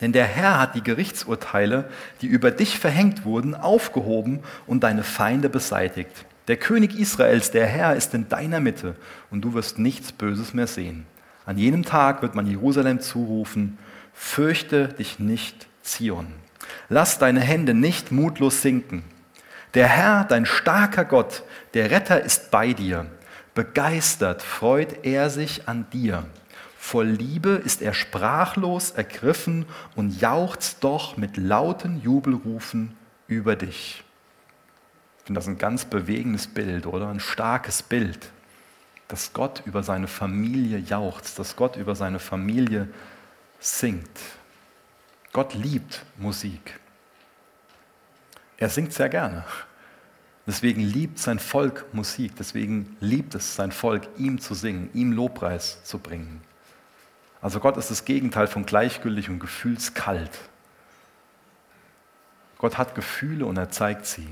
[0.00, 1.90] Denn der Herr hat die Gerichtsurteile,
[2.22, 6.24] die über dich verhängt wurden, aufgehoben und deine Feinde beseitigt.
[6.48, 8.96] Der König Israels, der Herr, ist in deiner Mitte
[9.30, 11.06] und du wirst nichts Böses mehr sehen.
[11.46, 13.78] An jenem Tag wird man Jerusalem zurufen,
[14.12, 16.28] fürchte dich nicht, Zion.
[16.88, 19.04] Lass deine Hände nicht mutlos sinken.
[19.74, 23.06] Der Herr, dein starker Gott, der Retter ist bei dir.
[23.54, 26.24] Begeistert freut er sich an dir.
[26.90, 32.96] Voll Liebe ist er sprachlos ergriffen und jauchzt doch mit lauten Jubelrufen
[33.28, 34.02] über dich.
[35.18, 37.06] Ich finde das ein ganz bewegendes Bild, oder?
[37.06, 38.32] Ein starkes Bild,
[39.06, 42.88] dass Gott über seine Familie jauchzt, dass Gott über seine Familie
[43.60, 44.18] singt.
[45.32, 46.80] Gott liebt Musik.
[48.56, 49.44] Er singt sehr gerne.
[50.44, 52.32] Deswegen liebt sein Volk Musik.
[52.34, 56.49] Deswegen liebt es sein Volk, ihm zu singen, ihm Lobpreis zu bringen.
[57.42, 60.38] Also Gott ist das Gegenteil von gleichgültig und gefühlskalt.
[62.58, 64.28] Gott hat Gefühle und er zeigt sie.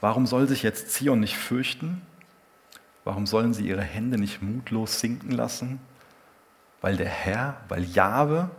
[0.00, 2.00] Warum soll sich jetzt Zion nicht fürchten?
[3.04, 5.80] Warum sollen sie ihre Hände nicht mutlos sinken lassen?
[6.80, 8.50] Weil der Herr, weil Jahwe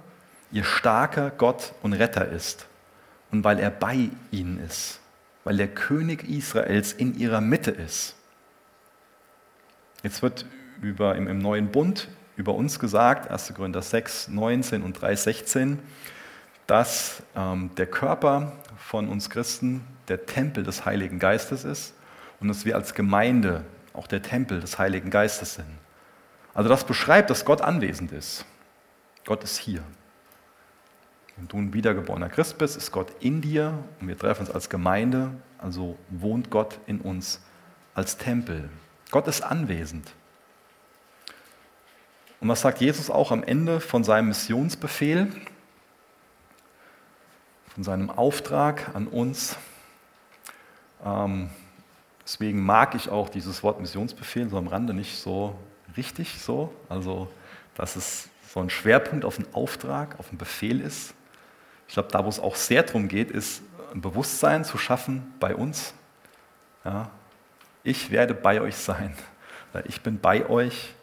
[0.51, 2.67] ihr starker Gott und Retter ist
[3.31, 4.99] und weil er bei ihnen ist,
[5.43, 8.15] weil der König Israels in ihrer Mitte ist.
[10.03, 10.45] Jetzt wird
[10.81, 12.07] über, im, im neuen Bund
[12.39, 13.53] über uns gesagt, 1.
[13.53, 15.79] Korinther 6, 19 und 3, 16,
[16.67, 21.93] dass ähm, der Körper von uns Christen der Tempel des Heiligen Geistes ist
[22.39, 25.67] und dass wir als Gemeinde auch der Tempel des Heiligen Geistes sind.
[26.53, 28.45] Also das beschreibt, dass Gott anwesend ist.
[29.25, 29.83] Gott ist hier.
[31.35, 34.69] Wenn du ein wiedergeborener Christ bist, ist Gott in dir und wir treffen uns als
[34.69, 37.41] Gemeinde, also wohnt Gott in uns
[37.93, 38.69] als Tempel.
[39.11, 40.13] Gott ist anwesend.
[42.39, 45.27] Und was sagt Jesus auch am Ende von seinem Missionsbefehl,
[47.67, 49.57] von seinem Auftrag an uns?
[51.05, 51.49] Ähm,
[52.23, 55.57] deswegen mag ich auch dieses Wort Missionsbefehl so am Rande nicht so
[55.97, 56.73] richtig so.
[56.87, 57.29] Also,
[57.75, 61.13] dass es so ein Schwerpunkt auf den Auftrag, auf den Befehl ist.
[61.87, 63.61] Ich glaube, da, wo es auch sehr darum geht, ist
[63.93, 65.93] ein Bewusstsein zu schaffen bei uns.
[66.85, 67.09] Ja,
[67.83, 69.13] ich werde bei euch sein.
[69.85, 70.93] Ich bin bei euch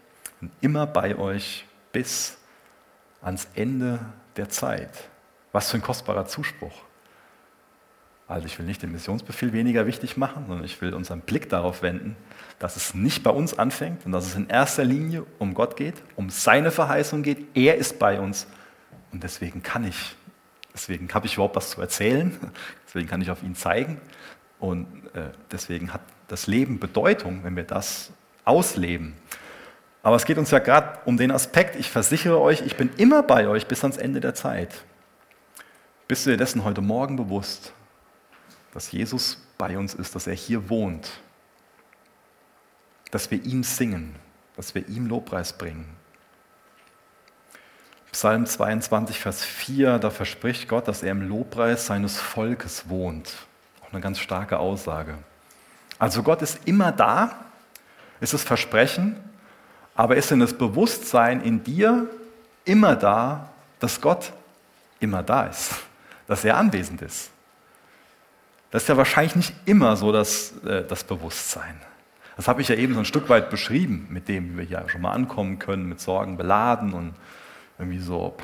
[0.40, 2.38] bin immer bei euch bis
[3.22, 3.99] ans Ende
[4.37, 5.09] der Zeit.
[5.53, 6.75] Was für ein kostbarer Zuspruch.
[8.29, 11.83] Also ich will nicht den Missionsbefehl weniger wichtig machen, sondern ich will unseren Blick darauf
[11.83, 12.16] wenden,
[12.59, 15.94] dass es nicht bei uns anfängt und dass es in erster Linie um Gott geht,
[16.16, 17.46] um seine Verheißung geht.
[17.57, 18.49] Er ist bei uns
[19.12, 20.16] und deswegen kann ich
[20.77, 22.38] Deswegen habe ich überhaupt was zu erzählen.
[22.87, 23.99] Deswegen kann ich auf ihn zeigen.
[24.59, 28.11] Und äh, deswegen hat das Leben Bedeutung, wenn wir das
[28.44, 29.14] ausleben.
[30.07, 33.25] Aber es geht uns ja gerade um den Aspekt, ich versichere euch, ich bin immer
[33.25, 34.73] bei euch bis ans Ende der Zeit.
[36.07, 37.73] Bist du dir dessen heute Morgen bewusst,
[38.73, 41.11] dass Jesus bei uns ist, dass er hier wohnt,
[43.11, 44.14] dass wir ihm singen,
[44.55, 45.88] dass wir ihm Lobpreis bringen?
[48.12, 53.35] Psalm 22, Vers 4, da verspricht Gott, dass er im Lobpreis seines Volkes wohnt.
[53.83, 55.19] Auch eine ganz starke Aussage.
[55.99, 57.45] Also Gott ist immer da,
[58.21, 59.16] ist das Versprechen,
[59.96, 62.06] aber ist denn das Bewusstsein in dir
[62.64, 63.48] immer da,
[63.80, 64.32] dass Gott
[65.00, 65.74] immer da ist,
[66.26, 67.30] dass er anwesend ist?
[68.70, 71.80] Das ist ja wahrscheinlich nicht immer so das, äh, das Bewusstsein.
[72.37, 74.88] Das habe ich ja eben so ein Stück weit beschrieben, mit dem wie wir hier
[74.88, 77.14] schon mal ankommen können, mit Sorgen beladen und
[77.78, 78.37] irgendwie so.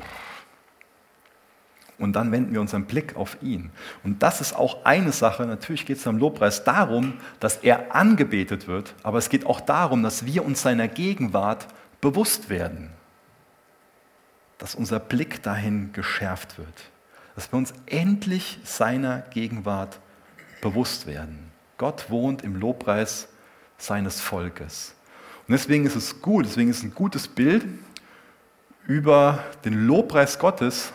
[1.99, 3.69] Und dann wenden wir unseren Blick auf ihn.
[4.03, 5.45] Und das ist auch eine Sache.
[5.45, 10.03] Natürlich geht es beim Lobpreis darum, dass er angebetet wird, aber es geht auch darum,
[10.03, 11.67] dass wir uns seiner Gegenwart
[12.01, 12.89] bewusst werden.
[14.57, 16.91] Dass unser Blick dahin geschärft wird.
[17.35, 19.99] Dass wir uns endlich seiner Gegenwart
[20.61, 21.51] bewusst werden.
[21.77, 23.27] Gott wohnt im Lobpreis
[23.77, 24.95] seines Volkes.
[25.47, 27.65] Und deswegen ist es gut, deswegen ist es ein gutes Bild,
[28.87, 30.93] über den Lobpreis Gottes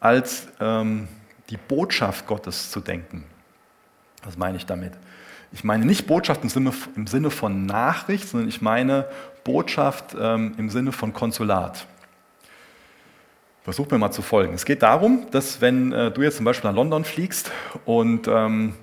[0.00, 1.08] als ähm,
[1.50, 3.24] die Botschaft Gottes zu denken.
[4.24, 4.92] Was meine ich damit?
[5.52, 9.06] Ich meine nicht Botschaft im Sinne, im Sinne von Nachricht, sondern ich meine
[9.44, 11.86] Botschaft ähm, im Sinne von Konsulat.
[13.62, 14.54] Versuch mir mal zu folgen.
[14.54, 17.50] Es geht darum, dass wenn äh, du jetzt zum Beispiel nach London fliegst
[17.84, 18.74] und ähm,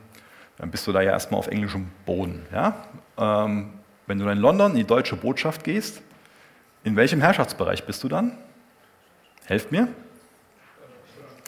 [0.57, 2.45] dann bist du da ja erstmal auf englischem Boden.
[2.51, 2.75] Ja?
[3.17, 3.69] Ähm,
[4.07, 6.01] wenn du in London in die deutsche Botschaft gehst,
[6.83, 8.37] in welchem Herrschaftsbereich bist du dann?
[9.45, 9.87] Helft mir.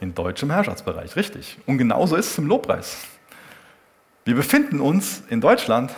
[0.02, 1.58] In deutschem Herrschaftsbereich, richtig.
[1.66, 3.08] Und genauso ist es im Lobpreis.
[4.26, 5.92] Wir befinden uns in Deutschland,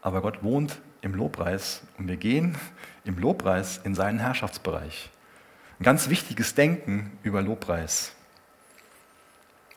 [0.00, 2.56] aber Gott wohnt im Lobpreis und wir gehen
[3.04, 5.10] im Lobpreis in seinen Herrschaftsbereich.
[5.78, 8.12] Ein ganz wichtiges Denken über Lobpreis.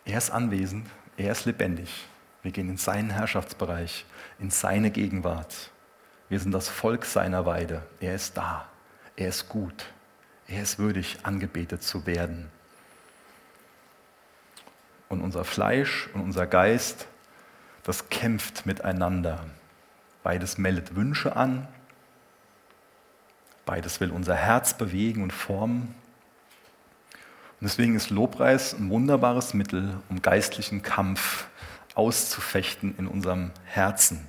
[0.05, 2.07] Er ist anwesend, er ist lebendig.
[2.43, 4.05] Wir gehen in seinen Herrschaftsbereich,
[4.39, 5.71] in seine Gegenwart.
[6.29, 7.83] Wir sind das Volk seiner Weide.
[7.99, 8.69] Er ist da.
[9.17, 9.85] Er ist gut.
[10.47, 12.49] Er ist würdig, angebetet zu werden.
[15.09, 17.07] Und unser Fleisch und unser Geist,
[17.83, 19.45] das kämpft miteinander.
[20.23, 21.67] Beides meldet Wünsche an.
[23.65, 25.95] Beides will unser Herz bewegen und formen.
[27.59, 31.47] Und deswegen ist Lobpreis ein wunderbares Mittel, um geistlichen Kampf
[31.95, 34.27] auszufechten in unserem Herzen.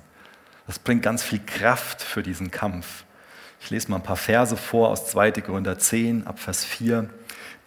[0.65, 3.03] Das bringt ganz viel Kraft für diesen Kampf.
[3.61, 5.31] Ich lese mal ein paar Verse vor aus 2.
[5.41, 7.09] Korinther 10 ab Vers 4.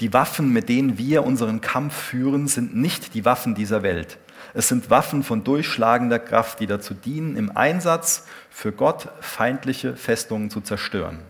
[0.01, 4.19] Die Waffen, mit denen wir unseren Kampf führen, sind nicht die Waffen dieser Welt.
[4.55, 10.51] Es sind Waffen von durchschlagender Kraft, die dazu dienen, im Einsatz für Gott feindliche Festungen
[10.51, 11.21] zu zerstören.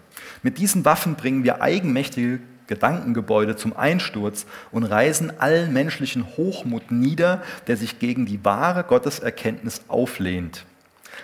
[0.43, 7.43] Mit diesen Waffen bringen wir eigenmächtige Gedankengebäude zum Einsturz und reißen allen menschlichen Hochmut nieder,
[7.67, 10.65] der sich gegen die wahre Gotteserkenntnis auflehnt.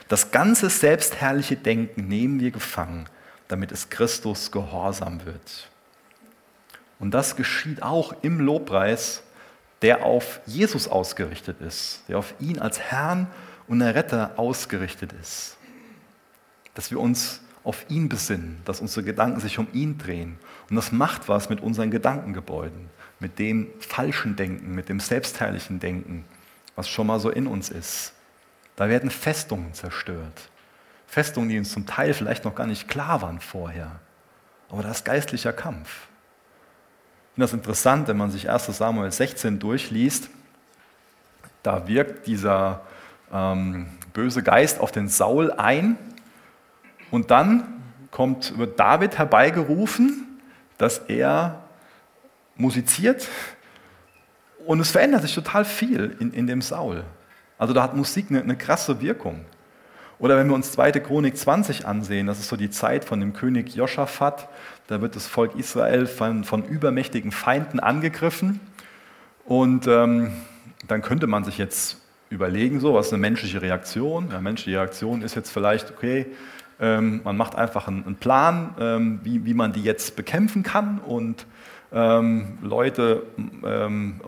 [0.09, 3.07] Das ganze selbstherrliche Denken nehmen wir gefangen,
[3.49, 5.69] damit es Christus gehorsam wird.
[6.99, 9.23] Und das geschieht auch im Lobpreis,
[9.83, 13.29] der auf Jesus ausgerichtet ist, der auf ihn als Herrn
[13.69, 15.57] und Erretter ausgerichtet ist.
[16.75, 20.39] Dass wir uns auf ihn besinnen, dass unsere Gedanken sich um ihn drehen.
[20.71, 22.89] Und das macht was mit unseren Gedankengebäuden,
[23.21, 26.25] mit dem falschen Denken, mit dem selbstherrlichen Denken,
[26.77, 28.15] was schon mal so in uns ist.
[28.77, 30.51] Da werden Festungen zerstört.
[31.07, 34.01] Festungen, die uns zum Teil vielleicht noch gar nicht klar waren vorher.
[34.71, 36.08] Aber das ist geistlicher Kampf.
[37.39, 40.29] Finde das interessant, wenn man sich 1 Samuel 16 durchliest.
[41.63, 42.81] Da wirkt dieser
[43.33, 45.97] ähm, böse Geist auf den Saul ein.
[47.13, 50.41] Und dann kommt, wird David herbeigerufen,
[50.79, 51.63] dass er
[52.57, 53.29] musiziert.
[54.67, 57.05] Und es verändert sich total viel in, in dem Saul.
[57.57, 59.45] Also da hat Musik eine, eine krasse Wirkung.
[60.19, 60.91] Oder wenn wir uns 2.
[60.91, 64.49] Chronik 20 ansehen, das ist so die Zeit von dem König Joschafat,
[64.89, 68.59] da wird das Volk Israel von, von übermächtigen Feinden angegriffen.
[69.45, 70.33] Und ähm,
[70.89, 71.99] dann könnte man sich jetzt
[72.31, 74.31] überlegen, so, was ist eine menschliche Reaktion?
[74.31, 76.27] Eine menschliche Reaktion ist jetzt vielleicht, okay,
[76.81, 80.99] ähm, man macht einfach einen, einen Plan, ähm, wie, wie man die jetzt bekämpfen kann
[80.99, 81.47] und
[81.93, 83.23] ähm, Leute
[83.65, 84.21] ähm,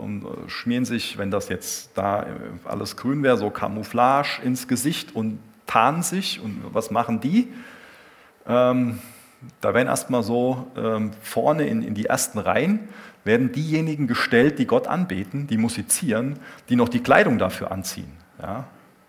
[0.47, 2.27] schmieren sich, wenn das jetzt da
[2.65, 6.41] alles grün wäre, so Camouflage ins Gesicht und tarnen sich.
[6.43, 7.49] Und was machen die?
[9.61, 12.89] Da werden erstmal so ähm, vorne in, in die ersten Reihen,
[13.25, 16.39] werden diejenigen gestellt, die Gott anbeten, die musizieren,
[16.69, 18.13] die noch die Kleidung dafür anziehen.
[18.41, 18.65] Ja?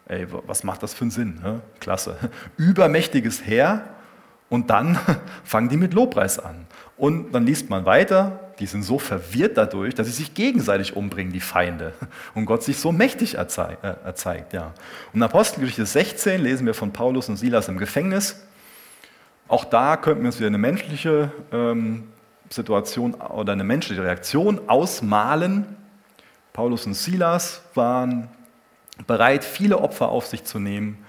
[0.07, 1.39] Ey, was macht das für einen Sinn?
[1.41, 1.61] Ne?
[1.79, 2.17] Klasse.
[2.57, 3.83] Übermächtiges Heer
[4.49, 4.99] und dann
[5.43, 6.67] fangen die mit Lobpreis an.
[6.97, 11.33] Und dann liest man weiter, die sind so verwirrt dadurch, dass sie sich gegenseitig umbringen,
[11.33, 11.93] die Feinde.
[12.35, 13.83] Und Gott sich so mächtig erzeigt.
[13.83, 14.73] Äh, erzeigt ja.
[15.13, 18.35] Und Apostelgeschichte 16 lesen wir von Paulus und Silas im Gefängnis.
[19.51, 22.07] Auch da könnten wir uns wieder eine menschliche ähm,
[22.49, 25.65] Situation oder eine menschliche Reaktion ausmalen.
[26.53, 28.29] Paulus und Silas waren
[29.07, 31.05] bereit, viele Opfer auf sich zu nehmen,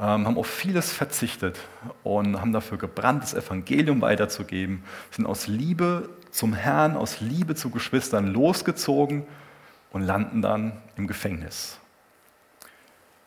[0.00, 1.58] ähm, haben auf vieles verzichtet
[2.02, 7.68] und haben dafür gebrannt, das Evangelium weiterzugeben, sind aus Liebe zum Herrn, aus Liebe zu
[7.68, 9.24] Geschwistern losgezogen
[9.90, 11.76] und landen dann im Gefängnis.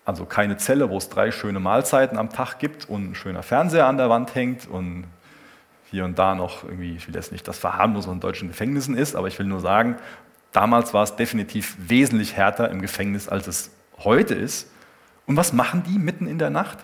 [0.05, 3.87] Also keine Zelle, wo es drei schöne Mahlzeiten am Tag gibt und ein schöner Fernseher
[3.87, 5.05] an der Wand hängt und
[5.89, 9.15] hier und da noch irgendwie, ich will jetzt nicht das verharmlosen in deutschen Gefängnissen ist,
[9.15, 9.97] aber ich will nur sagen,
[10.51, 14.69] damals war es definitiv wesentlich härter im Gefängnis, als es heute ist.
[15.25, 16.79] Und was machen die mitten in der Nacht?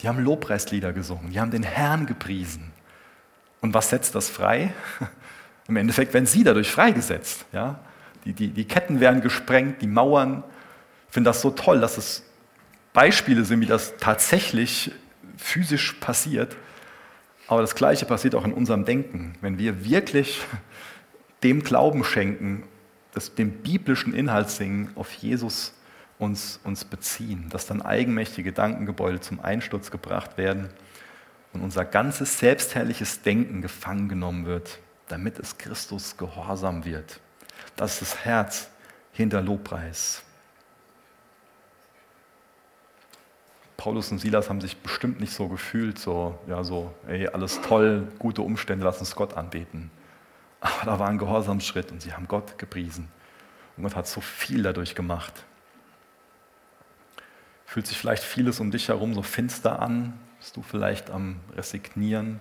[0.00, 2.72] Die haben Lobpreislieder gesungen, die haben den Herrn gepriesen.
[3.60, 4.72] Und was setzt das frei?
[5.68, 7.44] Im Endeffekt werden sie dadurch freigesetzt.
[7.52, 7.80] Ja?
[8.24, 10.44] Die, die, die Ketten werden gesprengt, die Mauern.
[11.08, 12.22] Ich finde das so toll, dass es
[12.92, 14.92] Beispiele sind, wie das tatsächlich
[15.36, 16.56] physisch passiert.
[17.46, 19.34] Aber das Gleiche passiert auch in unserem Denken.
[19.40, 20.40] Wenn wir wirklich
[21.42, 22.64] dem Glauben schenken,
[23.12, 25.72] das, dem biblischen Inhalt singen, auf Jesus
[26.18, 30.68] uns, uns beziehen, dass dann eigenmächtige Gedankengebäude zum Einsturz gebracht werden
[31.52, 34.78] und unser ganzes selbstherrliches Denken gefangen genommen wird,
[35.08, 37.20] damit es Christus gehorsam wird.
[37.76, 38.68] Das ist das Herz
[39.12, 40.22] hinter Lobpreis.
[43.78, 48.08] Paulus und Silas haben sich bestimmt nicht so gefühlt, so, ja, so, ey, alles toll,
[48.18, 49.92] gute Umstände, lass uns Gott anbeten.
[50.60, 53.08] Aber da war ein Gehorsamsschritt und sie haben Gott gepriesen.
[53.76, 55.32] Und Gott hat so viel dadurch gemacht.
[57.66, 60.18] Fühlt sich vielleicht vieles um dich herum so finster an?
[60.40, 62.40] Bist du vielleicht am Resignieren?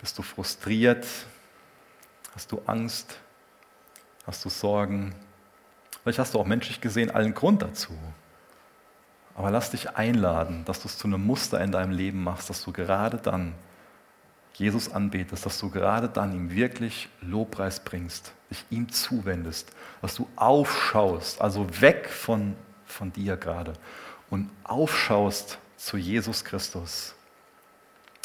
[0.00, 1.08] Bist du frustriert?
[2.36, 3.18] Hast du Angst?
[4.24, 5.12] Hast du Sorgen?
[6.04, 7.92] Vielleicht hast du auch menschlich gesehen allen Grund dazu.
[9.36, 12.64] Aber lass dich einladen, dass du es zu einem Muster in deinem Leben machst, dass
[12.64, 13.54] du gerade dann
[14.54, 19.70] Jesus anbetest, dass du gerade dann ihm wirklich Lobpreis bringst, dich ihm zuwendest,
[20.00, 22.56] dass du aufschaust, also weg von,
[22.86, 23.74] von dir gerade
[24.30, 27.14] und aufschaust zu Jesus Christus.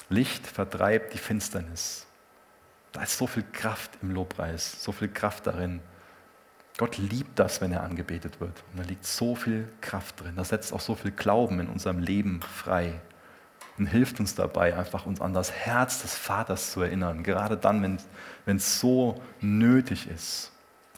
[0.07, 2.05] Licht vertreibt die Finsternis.
[2.93, 5.81] Da ist so viel Kraft im Lobpreis, so viel Kraft darin.
[6.81, 8.63] Gott liebt das, wenn er angebetet wird.
[8.71, 10.33] Und da liegt so viel Kraft drin.
[10.35, 12.99] Da setzt auch so viel Glauben in unserem Leben frei
[13.77, 17.21] und hilft uns dabei, einfach uns an das Herz des Vaters zu erinnern.
[17.21, 17.99] Gerade dann,
[18.45, 20.51] wenn es so nötig ist.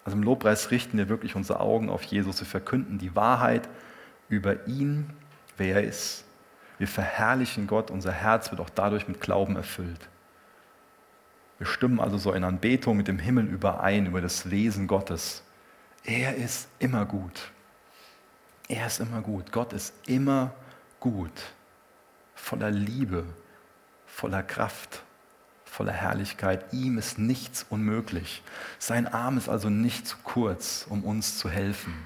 [0.05, 2.39] Also im Lobpreis richten wir wirklich unsere Augen auf Jesus.
[2.39, 3.67] Wir verkünden die Wahrheit
[4.29, 5.09] über ihn,
[5.57, 6.23] wer er ist.
[6.77, 7.91] Wir verherrlichen Gott.
[7.91, 10.07] Unser Herz wird auch dadurch mit Glauben erfüllt.
[11.57, 15.43] Wir stimmen also so in Anbetung mit dem Himmel überein, über das Wesen Gottes.
[16.03, 17.51] Er ist immer gut.
[18.67, 19.51] Er ist immer gut.
[19.51, 20.53] Gott ist immer
[20.99, 21.31] gut.
[22.35, 23.25] Voller Liebe,
[24.05, 25.03] voller Kraft,
[25.65, 26.73] voller Herrlichkeit.
[26.73, 28.43] Ihm ist nichts unmöglich.
[28.79, 32.05] Sein Arm ist also nicht zu kurz, um uns zu helfen.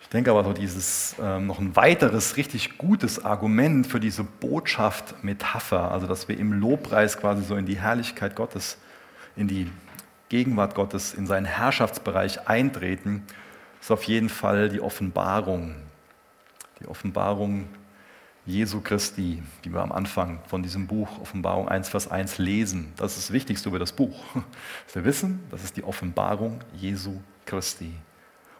[0.00, 5.24] Ich denke aber so dieses ähm, noch ein weiteres richtig gutes Argument für diese Botschaft
[5.24, 8.78] Metapher, also dass wir im Lobpreis quasi so in die Herrlichkeit Gottes
[9.36, 9.70] in die
[10.28, 13.24] Gegenwart Gottes, in seinen Herrschaftsbereich eintreten,
[13.80, 15.74] ist auf jeden Fall die Offenbarung.
[16.80, 17.68] Die Offenbarung
[18.44, 22.92] Jesu Christi, die wir am Anfang von diesem Buch Offenbarung 1, Vers 1 lesen.
[22.96, 24.24] Das ist das Wichtigste über das Buch.
[24.92, 27.92] Wir wissen, das ist die Offenbarung Jesu Christi.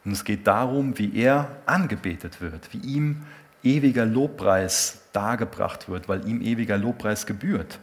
[0.04, 3.22] Und es geht darum, wie er angebetet wird, wie ihm
[3.62, 7.78] ewiger Lobpreis dargebracht wird, weil ihm ewiger Lobpreis gebührt.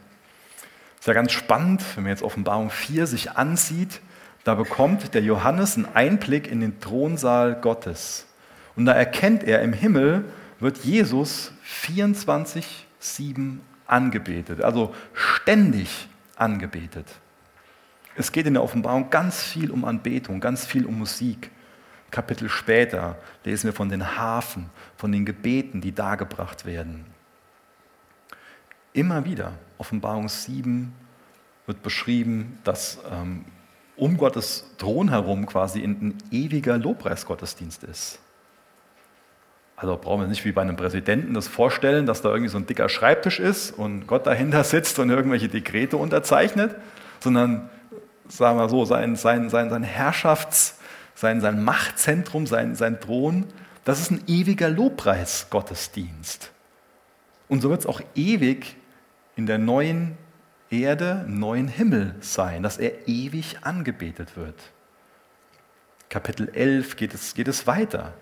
[1.04, 4.00] Ist ja ganz spannend, wenn man jetzt Offenbarung 4 sich ansieht,
[4.42, 8.24] da bekommt der Johannes einen Einblick in den Thronsaal Gottes.
[8.74, 10.24] Und da erkennt er, im Himmel
[10.60, 11.52] wird Jesus
[11.86, 17.06] 24-7 angebetet, also ständig angebetet.
[18.16, 21.50] Es geht in der Offenbarung ganz viel um Anbetung, ganz viel um Musik.
[22.10, 27.13] Kapitel später lesen wir von den Hafen, von den Gebeten, die dargebracht werden.
[28.94, 30.92] Immer wieder, Offenbarung 7
[31.66, 33.44] wird beschrieben, dass ähm,
[33.96, 38.20] um Gottes Thron herum quasi ein, ewiger Lobpreisgottesdienst ist.
[39.74, 42.66] Also brauchen wir nicht wie bei einem Präsidenten das vorstellen, dass da irgendwie so ein
[42.66, 46.76] dicker Schreibtisch ist und Gott dahinter sitzt und irgendwelche Dekrete unterzeichnet,
[47.18, 47.68] sondern,
[48.28, 50.78] sagen wir so, sein, sein, sein, sein Herrschafts-,
[51.16, 53.46] sein, sein Machtzentrum, sein, sein Thron,
[53.84, 56.52] das ist ein ewiger Lobpreis-Gottesdienst.
[57.48, 58.76] Und so wird es auch ewig
[59.36, 60.16] in der neuen
[60.70, 64.58] Erde, neuen Himmel sein, dass er ewig angebetet wird.
[66.08, 68.14] Kapitel 11 geht es, geht es weiter.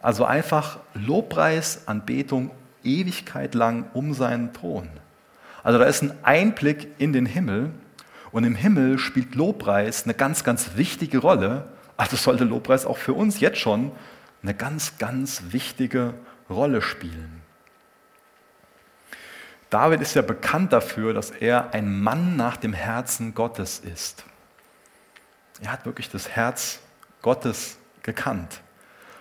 [0.00, 2.50] Also einfach Lobpreis, Anbetung
[2.84, 4.88] Ewigkeit lang um seinen Thron.
[5.62, 7.70] Also da ist ein Einblick in den Himmel
[8.30, 11.68] und im Himmel spielt Lobpreis eine ganz, ganz wichtige Rolle.
[11.96, 13.92] Also sollte Lobpreis auch für uns jetzt schon
[14.42, 16.14] eine ganz, ganz wichtige
[16.48, 17.37] Rolle spielen.
[19.70, 24.24] David ist ja bekannt dafür, dass er ein Mann nach dem Herzen Gottes ist.
[25.60, 26.80] Er hat wirklich das Herz
[27.20, 28.60] Gottes gekannt.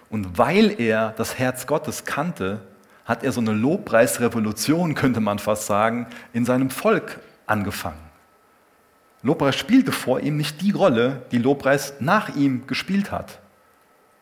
[0.10, 2.62] Und weil er das Herz Gottes kannte,
[3.04, 8.00] hat er so eine Lobpreisrevolution, könnte man fast sagen, in seinem Volk angefangen.
[9.24, 13.40] Lobpreis spielte vor ihm nicht die Rolle, die Lobpreis nach ihm gespielt hat.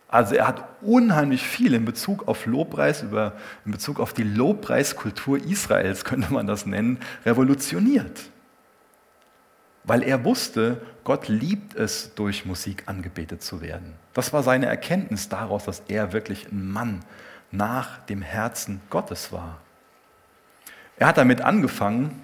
[0.08, 3.34] Also er hat unheimlich viel in Bezug auf Lobpreis, über,
[3.66, 8.30] in Bezug auf die Lobpreiskultur Israels, könnte man das nennen, revolutioniert.
[9.84, 13.94] Weil er wusste, Gott liebt es, durch Musik angebetet zu werden.
[14.14, 17.04] Das war seine Erkenntnis daraus, dass er wirklich ein Mann
[17.52, 19.60] nach dem Herzen Gottes war.
[20.98, 22.22] Er hat damit angefangen,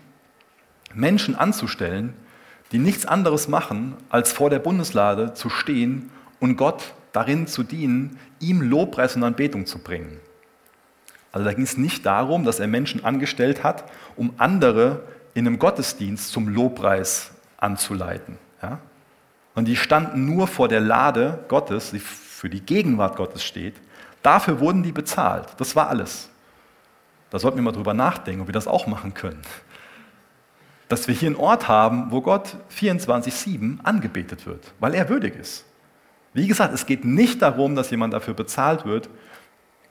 [0.93, 2.13] Menschen anzustellen,
[2.71, 6.09] die nichts anderes machen, als vor der Bundeslade zu stehen
[6.39, 10.19] und Gott darin zu dienen, ihm Lobpreis und Anbetung zu bringen.
[11.31, 13.85] Also da ging es nicht darum, dass er Menschen angestellt hat,
[14.15, 15.03] um andere
[15.33, 18.37] in einem Gottesdienst zum Lobpreis anzuleiten.
[18.61, 18.79] Ja?
[19.55, 23.75] Und die standen nur vor der Lade Gottes, die für die Gegenwart Gottes steht.
[24.23, 25.47] Dafür wurden die bezahlt.
[25.57, 26.29] Das war alles.
[27.29, 29.41] Da sollten wir mal drüber nachdenken, ob wir das auch machen können.
[30.89, 35.65] Dass wir hier einen Ort haben, wo Gott 24-7 angebetet wird, weil er würdig ist.
[36.33, 39.09] Wie gesagt, es geht nicht darum, dass jemand dafür bezahlt wird,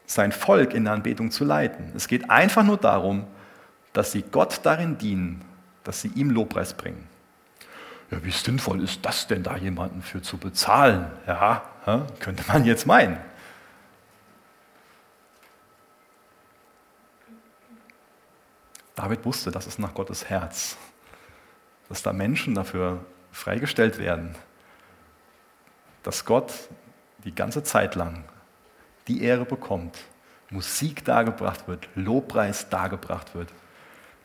[0.06, 1.92] sein Volk in der Anbetung zu leiten.
[1.94, 3.26] Es geht einfach nur darum,
[3.92, 5.44] dass sie Gott darin dienen,
[5.84, 7.06] dass sie ihm Lobpreis bringen.
[8.10, 11.06] Ja, wie sinnvoll ist das denn, da jemanden für zu bezahlen?
[11.26, 11.62] Ja,
[12.18, 13.18] könnte man jetzt meinen.
[18.96, 20.76] David wusste, das ist nach Gottes Herz,
[21.88, 24.34] dass da Menschen dafür freigestellt werden,
[26.02, 26.52] dass Gott
[27.24, 28.24] die ganze Zeit lang
[29.08, 29.98] die Ehre bekommt,
[30.50, 33.48] Musik dargebracht wird, Lobpreis dargebracht wird.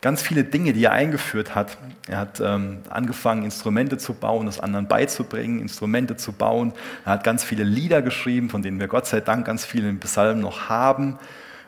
[0.02, 1.78] Ganz viele Dinge, die er eingeführt hat.
[2.08, 6.74] Er hat ähm, angefangen, Instrumente zu bauen, das anderen beizubringen, Instrumente zu bauen.
[7.06, 10.00] Er hat ganz viele Lieder geschrieben, von denen wir Gott sei Dank ganz viele im
[10.00, 11.18] Psalm noch haben.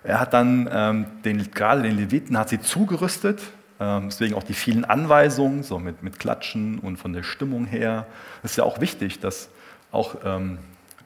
[0.03, 3.41] Er hat dann ähm, den, gerade den Leviten hat sie zugerüstet,
[3.79, 8.05] ähm, deswegen auch die vielen Anweisungen, so mit, mit Klatschen und von der Stimmung her.
[8.43, 9.49] Es ist ja auch wichtig, dass
[9.91, 10.59] auch ähm,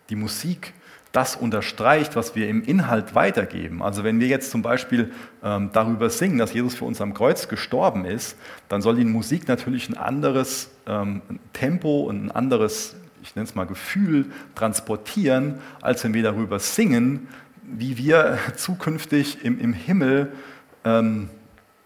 [0.09, 0.73] die Musik
[1.11, 3.83] das unterstreicht, was wir im Inhalt weitergeben.
[3.83, 5.11] Also wenn wir jetzt zum Beispiel
[5.43, 8.37] ähm, darüber singen, dass Jesus für uns am Kreuz gestorben ist,
[8.69, 11.21] dann soll die Musik natürlich ein anderes ähm,
[11.51, 17.27] Tempo und ein anderes, ich nenne es mal Gefühl, transportieren, als wenn wir darüber singen,
[17.63, 20.31] wie wir zukünftig im, im Himmel
[20.85, 21.29] ähm,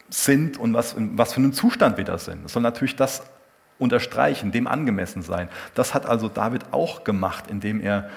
[0.10, 2.46] sind und was, was für einen Zustand wir da sind.
[2.46, 3.24] Es soll natürlich das
[3.78, 5.50] unterstreichen, dem angemessen sein.
[5.74, 8.10] Das hat also David auch gemacht, indem er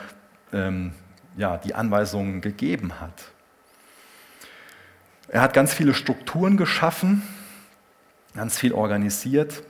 [0.52, 0.92] ähm,
[1.36, 3.24] ja, die Anweisungen gegeben hat.
[5.28, 7.22] Er hat ganz viele Strukturen geschaffen,
[8.34, 9.62] ganz viel organisiert.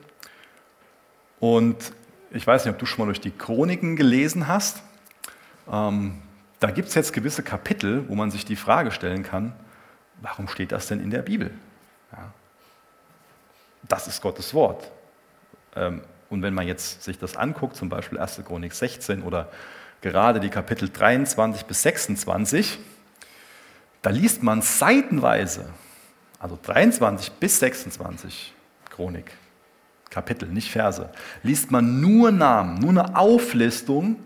[1.41, 1.93] Und
[2.30, 4.82] ich weiß nicht, ob du schon mal durch die Chroniken gelesen hast.
[5.70, 6.18] Ähm,
[6.61, 9.53] da gibt es jetzt gewisse Kapitel, wo man sich die Frage stellen kann,
[10.20, 11.51] warum steht das denn in der Bibel?
[12.12, 12.32] Ja.
[13.89, 14.91] Das ist Gottes Wort.
[15.79, 18.43] Ähm, und wenn man jetzt sich das anguckt, zum Beispiel 1.
[18.47, 19.49] Chronik 16 oder
[20.03, 22.79] gerade die Kapitel 23 bis 26,
[24.03, 25.70] da liest man seitenweise,
[26.39, 28.55] also 23 bis 26
[28.91, 29.33] Chronik,
[30.11, 31.09] Kapitel, nicht Verse,
[31.43, 34.16] liest man nur Namen, nur eine Auflistung,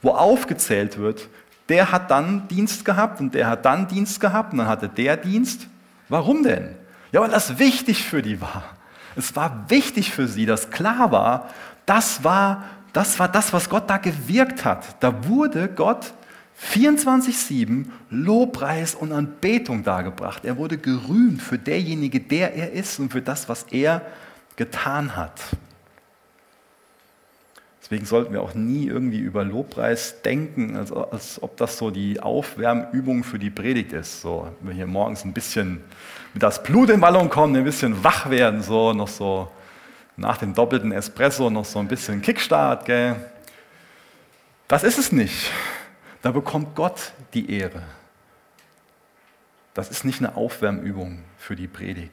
[0.00, 1.28] wo aufgezählt wird,
[1.68, 5.16] der hat dann Dienst gehabt und der hat dann Dienst gehabt und dann hatte der
[5.16, 5.68] Dienst.
[6.08, 6.74] Warum denn?
[7.12, 8.64] Ja, weil das wichtig für die war.
[9.16, 11.50] Es war wichtig für sie, dass klar war,
[11.86, 15.02] das war das, war das was Gott da gewirkt hat.
[15.02, 16.12] Da wurde Gott
[16.70, 20.44] 24-7 Lobpreis und Anbetung dargebracht.
[20.44, 24.02] Er wurde gerühmt für derjenige, der er ist und für das, was er
[24.56, 25.40] getan hat.
[27.80, 32.20] Deswegen sollten wir auch nie irgendwie über Lobpreis denken, als, als ob das so die
[32.20, 34.20] Aufwärmübung für die Predigt ist.
[34.20, 35.82] So, wenn wir hier morgens ein bisschen
[36.34, 39.50] das Blut in Wallung kommen, ein bisschen wach werden, so noch so
[40.16, 42.84] nach dem doppelten Espresso noch so ein bisschen Kickstart.
[42.84, 43.16] Gell?
[44.68, 45.50] Das ist es nicht.
[46.22, 47.82] Da bekommt Gott die Ehre.
[49.74, 52.12] Das ist nicht eine Aufwärmübung für die Predigt.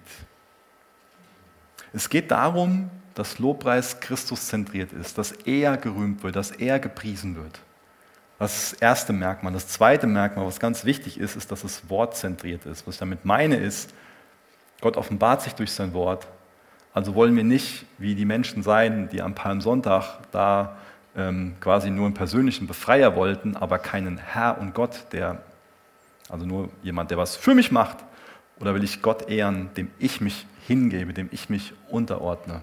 [1.93, 7.35] Es geht darum, dass Lobpreis Christus zentriert ist, dass er gerühmt wird, dass er gepriesen
[7.35, 7.59] wird.
[8.37, 9.51] Das ist das erste Merkmal.
[9.51, 12.87] Das zweite Merkmal, was ganz wichtig ist, ist, dass es wortzentriert ist.
[12.87, 13.93] Was ich damit meine, ist,
[14.81, 16.27] Gott offenbart sich durch sein Wort.
[16.93, 20.77] Also wollen wir nicht wie die Menschen sein, die am Palmsonntag da
[21.15, 25.41] ähm, quasi nur einen persönlichen Befreier wollten, aber keinen Herr und Gott, der,
[26.29, 27.97] also nur jemand, der was für mich macht.
[28.59, 32.61] Oder will ich Gott ehren, dem ich mich hingebe, dem ich mich unterordne?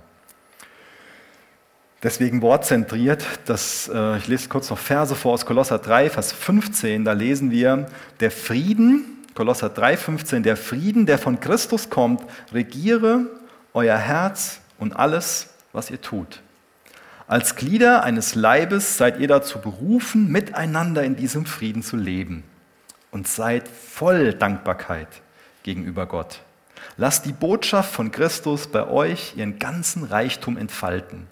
[2.03, 7.05] Deswegen wortzentriert, das, äh, ich lese kurz noch Verse vor aus Kolosser 3, Vers 15,
[7.05, 7.87] da lesen wir,
[8.21, 12.23] der Frieden, Kolosser 3, 15, der Frieden, der von Christus kommt,
[12.53, 13.27] regiere
[13.75, 16.41] euer Herz und alles, was ihr tut.
[17.29, 22.45] Als Glieder eines Leibes seid ihr dazu berufen, miteinander in diesem Frieden zu leben
[23.11, 25.09] und seid voll Dankbarkeit
[25.65, 26.41] gegenüber Gott.
[26.97, 31.27] Lasst die Botschaft von Christus bei euch ihren ganzen Reichtum entfalten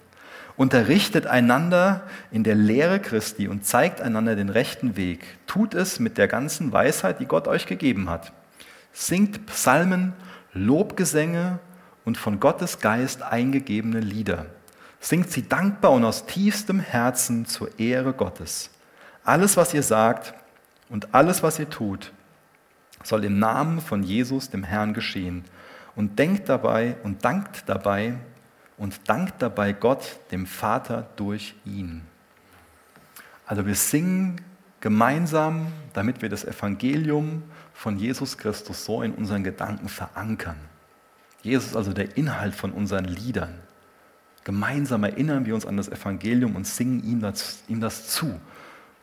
[0.57, 5.25] Unterrichtet einander in der Lehre Christi und zeigt einander den rechten Weg.
[5.47, 8.31] Tut es mit der ganzen Weisheit, die Gott euch gegeben hat.
[8.93, 10.13] Singt Psalmen,
[10.53, 11.59] Lobgesänge
[12.05, 14.45] und von Gottes Geist eingegebene Lieder.
[15.01, 18.69] Singt sie dankbar und aus tiefstem Herzen zur Ehre Gottes.
[19.25, 20.33] Alles, was ihr sagt
[20.87, 22.13] und alles, was ihr tut,
[23.03, 25.43] soll im Namen von Jesus, dem Herrn, geschehen.
[25.95, 28.15] Und denkt dabei und dankt dabei
[28.77, 32.01] und dankt dabei Gott, dem Vater, durch ihn.
[33.45, 34.41] Also wir singen
[34.81, 40.57] gemeinsam, damit wir das Evangelium von Jesus Christus so in unseren Gedanken verankern.
[41.41, 43.53] Jesus ist also der Inhalt von unseren Liedern.
[44.43, 48.39] Gemeinsam erinnern wir uns an das Evangelium und singen ihm das, ihm das zu.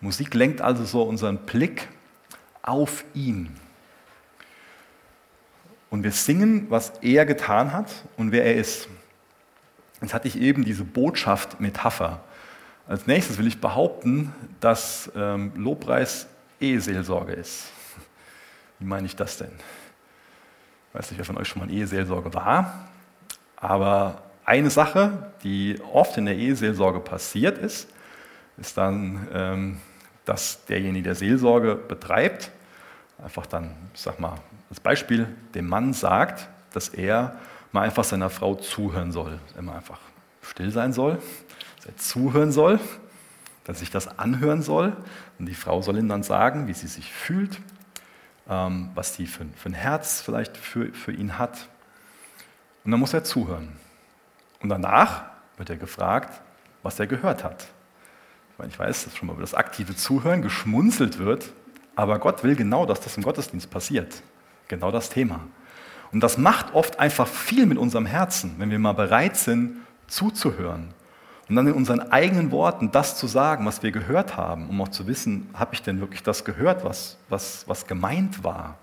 [0.00, 1.88] Musik lenkt also so unseren Blick
[2.62, 3.50] auf ihn.
[5.90, 8.88] Und wir singen, was er getan hat und wer er ist.
[10.02, 12.20] Jetzt hatte ich eben diese Botschaft-Metapher.
[12.88, 16.26] Als nächstes will ich behaupten, dass ähm, Lobpreis
[16.60, 17.70] Eheseelsorge ist.
[18.80, 19.52] Wie meine ich das denn?
[20.88, 22.88] Ich weiß nicht, wer von euch schon mal in Eheseelsorge war,
[23.56, 27.88] aber eine Sache, die oft in der Eheseelsorge passiert ist,
[28.58, 29.80] ist dann, ähm,
[30.24, 32.50] dass derjenige, der Seelsorge betreibt,
[33.22, 34.34] einfach dann, ich sag mal,
[34.68, 37.36] als Beispiel, dem Mann sagt, dass er
[37.72, 39.40] mal einfach seiner Frau zuhören soll.
[39.58, 39.98] Immer einfach
[40.42, 41.18] still sein soll,
[41.76, 42.78] dass er zuhören soll,
[43.64, 44.96] dass sich das anhören soll.
[45.38, 47.60] Und die Frau soll ihm dann sagen, wie sie sich fühlt,
[48.48, 51.68] ähm, was sie für, für ein Herz vielleicht für, für ihn hat.
[52.84, 53.72] Und dann muss er zuhören.
[54.60, 55.24] Und danach
[55.56, 56.40] wird er gefragt,
[56.82, 57.68] was er gehört hat.
[58.52, 61.52] Ich, meine, ich weiß, dass schon mal über das aktive Zuhören geschmunzelt wird,
[61.94, 64.22] aber Gott will genau, dass das im Gottesdienst passiert.
[64.68, 65.40] Genau das Thema.
[66.12, 70.92] Und das macht oft einfach viel mit unserem Herzen, wenn wir mal bereit sind, zuzuhören.
[71.48, 74.88] Und dann in unseren eigenen Worten das zu sagen, was wir gehört haben, um auch
[74.88, 78.78] zu wissen, habe ich denn wirklich das gehört, was, was, was gemeint war.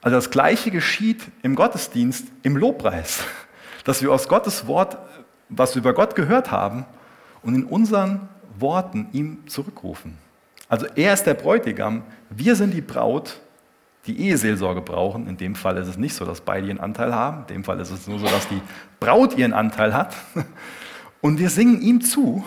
[0.00, 3.24] Also das Gleiche geschieht im Gottesdienst, im Lobpreis,
[3.84, 4.98] dass wir aus Gottes Wort,
[5.48, 6.84] was wir über Gott gehört haben,
[7.42, 8.28] und in unseren
[8.58, 10.18] Worten ihm zurückrufen.
[10.68, 13.40] Also er ist der Bräutigam, wir sind die Braut
[14.08, 15.28] die Eheseelsorge brauchen.
[15.28, 17.42] In dem Fall ist es nicht so, dass beide ihren Anteil haben.
[17.42, 18.60] In dem Fall ist es nur so, dass die
[18.98, 20.16] Braut ihren Anteil hat.
[21.20, 22.44] Und wir singen ihm zu,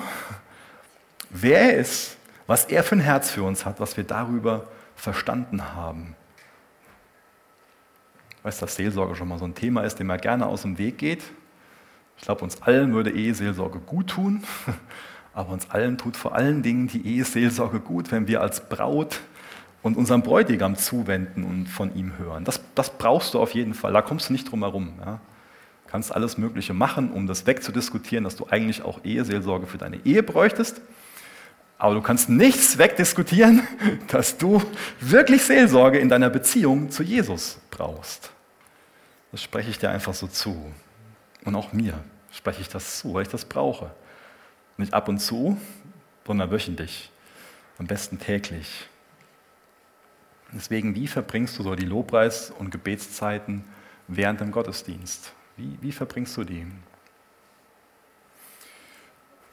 [1.30, 5.74] wer er ist, was er für ein Herz für uns hat, was wir darüber verstanden
[5.76, 6.16] haben.
[8.38, 10.78] Ich weiß, dass Seelsorge schon mal so ein Thema ist, dem er gerne aus dem
[10.78, 11.24] Weg geht.
[12.18, 14.44] Ich glaube, uns allen würde Eheseelsorge gut tun,
[15.34, 19.22] aber uns allen tut vor allen Dingen die Eheseelsorge gut, wenn wir als Braut
[19.84, 22.46] und unserem Bräutigam zuwenden und von ihm hören.
[22.46, 24.94] Das, das brauchst du auf jeden Fall, da kommst du nicht drum herum.
[25.00, 25.20] Ja.
[25.86, 29.98] Du kannst alles Mögliche machen, um das wegzudiskutieren, dass du eigentlich auch Eheseelsorge für deine
[30.06, 30.82] Ehe bräuchtest.
[31.78, 33.68] Aber du kannst nichts wegdiskutieren,
[34.08, 34.62] dass du
[35.00, 38.32] wirklich Seelsorge in deiner Beziehung zu Jesus brauchst.
[39.32, 40.72] Das spreche ich dir einfach so zu.
[41.44, 41.96] Und auch mir
[42.32, 43.92] spreche ich das zu, weil ich das brauche.
[44.78, 45.58] Nicht ab und zu,
[46.26, 47.10] sondern wöchentlich.
[47.80, 48.88] Am besten täglich.
[50.54, 53.64] Deswegen, wie verbringst du so die Lobpreis- und Gebetszeiten
[54.08, 55.34] während dem Gottesdienst?
[55.56, 56.66] Wie, wie verbringst du die?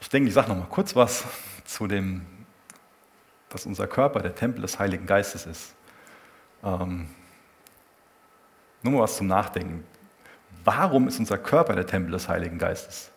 [0.01, 1.25] Ich denke, ich sage noch mal kurz was
[1.65, 2.25] zu dem,
[3.49, 5.73] dass unser Körper der Tempel des Heiligen Geistes ist.
[6.63, 7.09] Ähm,
[8.81, 9.83] nur mal was zum Nachdenken.
[10.63, 13.11] Warum ist unser Körper der Tempel des Heiligen Geistes?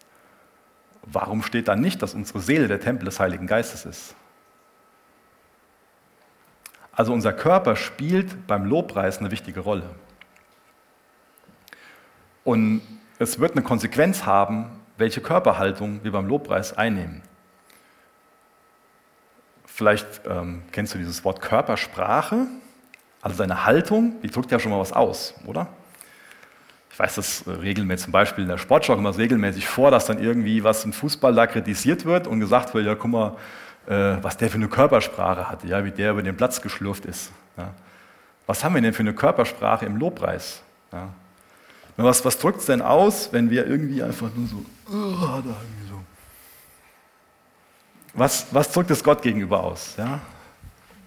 [1.03, 4.15] Warum steht da nicht, dass unsere Seele der Tempel des Heiligen Geistes ist?
[6.93, 9.89] Also unser Körper spielt beim Lobpreis eine wichtige Rolle.
[12.45, 12.83] Und
[13.19, 17.23] es wird eine Konsequenz haben, welche Körperhaltung wir beim Lobpreis einnehmen.
[19.65, 22.47] Vielleicht ähm, kennst du dieses Wort Körpersprache,
[23.23, 25.69] also seine Haltung, die drückt ja schon mal was aus, oder?
[26.91, 30.63] Ich weiß das regelmäßig, zum Beispiel in der Sportschau immer regelmäßig vor, dass dann irgendwie
[30.63, 33.35] was im Fußball da kritisiert wird und gesagt wird, ja guck mal, äh,
[33.87, 37.33] was der für eine Körpersprache hatte, ja, wie der über den Platz geschlurft ist.
[37.57, 37.71] Ja.
[38.47, 40.63] Was haben wir denn für eine Körpersprache im Lobpreis?
[40.93, 41.09] Ja.
[41.97, 45.57] Was, was drückt es denn aus, wenn wir irgendwie einfach nur so, oh, da
[45.89, 46.01] so.
[48.15, 49.95] Was, was drückt es Gott gegenüber aus?
[49.97, 50.21] Ja?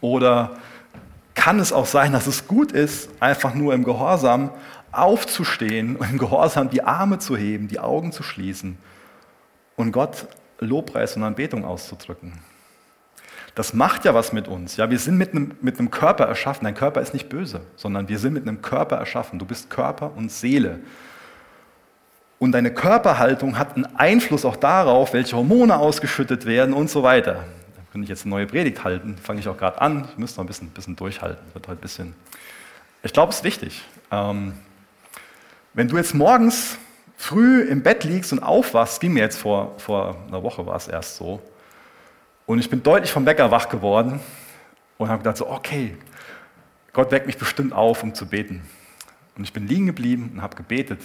[0.02, 0.58] Oder
[1.34, 4.52] kann es auch sein, dass es gut ist, einfach nur im Gehorsam
[4.92, 8.78] aufzustehen und im Gehorsam die Arme zu heben, die Augen zu schließen
[9.76, 10.28] und Gott
[10.60, 12.34] Lobpreis und Anbetung auszudrücken?
[13.56, 14.76] Das macht ja was mit uns.
[14.76, 16.66] Ja, wir sind mit einem, mit einem Körper erschaffen.
[16.66, 19.40] Dein Körper ist nicht böse, sondern wir sind mit einem Körper erschaffen.
[19.40, 20.82] Du bist Körper und Seele.
[22.38, 27.46] Und deine Körperhaltung hat einen Einfluss auch darauf, welche Hormone ausgeschüttet werden und so weiter.
[27.76, 30.06] Da könnte ich jetzt eine neue Predigt halten, fange ich auch gerade an.
[30.12, 31.42] Ich müsste noch ein bisschen, bisschen durchhalten.
[31.54, 32.14] Wird heute ein bisschen.
[33.04, 33.84] Ich glaube, es ist wichtig.
[34.12, 34.54] Ähm,
[35.74, 36.78] wenn du jetzt morgens
[37.16, 40.90] früh im Bett liegst und aufwachst, ging mir jetzt vor, vor einer Woche war es
[40.90, 41.42] erst so,
[42.46, 44.20] und ich bin deutlich vom Wecker wach geworden
[44.98, 45.98] und habe gedacht, so, okay,
[46.94, 48.62] Gott weckt mich bestimmt auf, um zu beten.
[49.36, 51.02] Und ich bin liegen geblieben und habe gebetet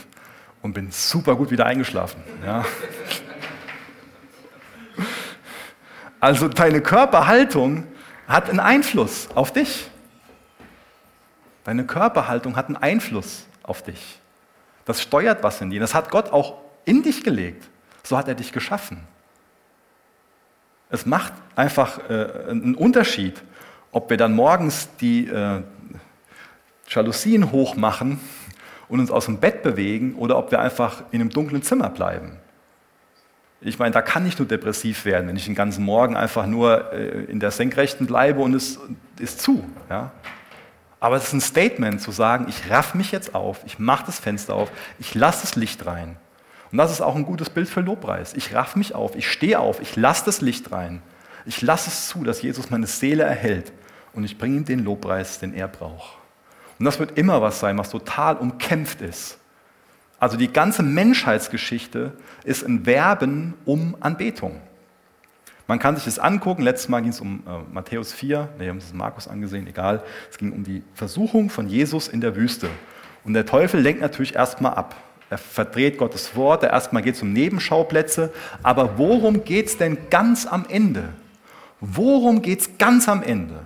[0.62, 2.22] und bin super gut wieder eingeschlafen.
[2.45, 2.64] Ja.
[6.22, 7.86] Also deine Körperhaltung
[8.28, 9.88] hat einen Einfluss auf dich.
[11.64, 14.20] Deine Körperhaltung hat einen Einfluss auf dich.
[14.84, 15.80] Das steuert was in dir.
[15.80, 17.70] Das hat Gott auch in dich gelegt.
[18.03, 18.99] So hat er dich geschaffen.
[20.91, 23.41] Es macht einfach äh, einen Unterschied,
[23.93, 25.62] ob wir dann morgens die äh,
[26.88, 28.20] Jalousien hochmachen
[28.88, 32.38] und uns aus dem Bett bewegen oder ob wir einfach in einem dunklen Zimmer bleiben.
[33.62, 36.93] Ich meine, da kann ich nur depressiv werden, wenn ich den ganzen Morgen einfach nur
[36.93, 38.80] äh, in der Senkrechten bleibe und es
[39.18, 39.64] ist zu.
[39.88, 40.12] Ja?
[40.99, 44.18] Aber es ist ein Statement zu sagen, ich raff mich jetzt auf, ich mache das
[44.18, 46.16] Fenster auf, ich lasse das Licht rein.
[46.73, 48.35] Und das ist auch ein gutes Bild für Lobpreis.
[48.35, 51.03] Ich raff mich auf, ich stehe auf, ich lasse das Licht rein.
[51.47, 53.73] Ich lasse es zu, dass Jesus meine Seele erhält
[54.12, 56.18] und ich bringe ihm den Lobpreis, den er braucht.
[56.79, 59.39] Und das wird immer was sein, was total umkämpft ist.
[60.18, 62.12] Also die ganze Menschheitsgeschichte
[62.45, 64.61] ist ein Werben um Anbetung.
[65.66, 66.62] Man kann sich das angucken.
[66.62, 70.03] Letztes Mal ging es um äh, Matthäus 4, ne, wir haben es Markus angesehen, egal.
[70.31, 72.68] Es ging um die Versuchung von Jesus in der Wüste.
[73.25, 74.97] Und der Teufel lenkt natürlich erstmal ab.
[75.31, 78.33] Er verdreht Gottes Wort, erstmal geht es um Nebenschauplätze.
[78.64, 81.11] Aber worum geht es denn ganz am Ende?
[81.81, 83.61] Worum geht es ganz am Ende?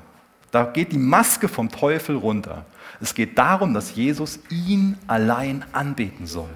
[0.51, 2.67] Da geht die Maske vom Teufel runter.
[3.01, 6.55] Es geht darum, dass Jesus ihn allein anbeten soll.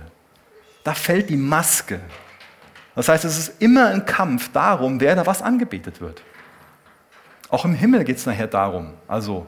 [0.85, 2.01] Da fällt die Maske.
[2.95, 6.23] Das heißt, es ist immer ein Kampf darum, wer da was angebetet wird.
[7.49, 8.93] Auch im Himmel geht es nachher darum.
[9.09, 9.47] Also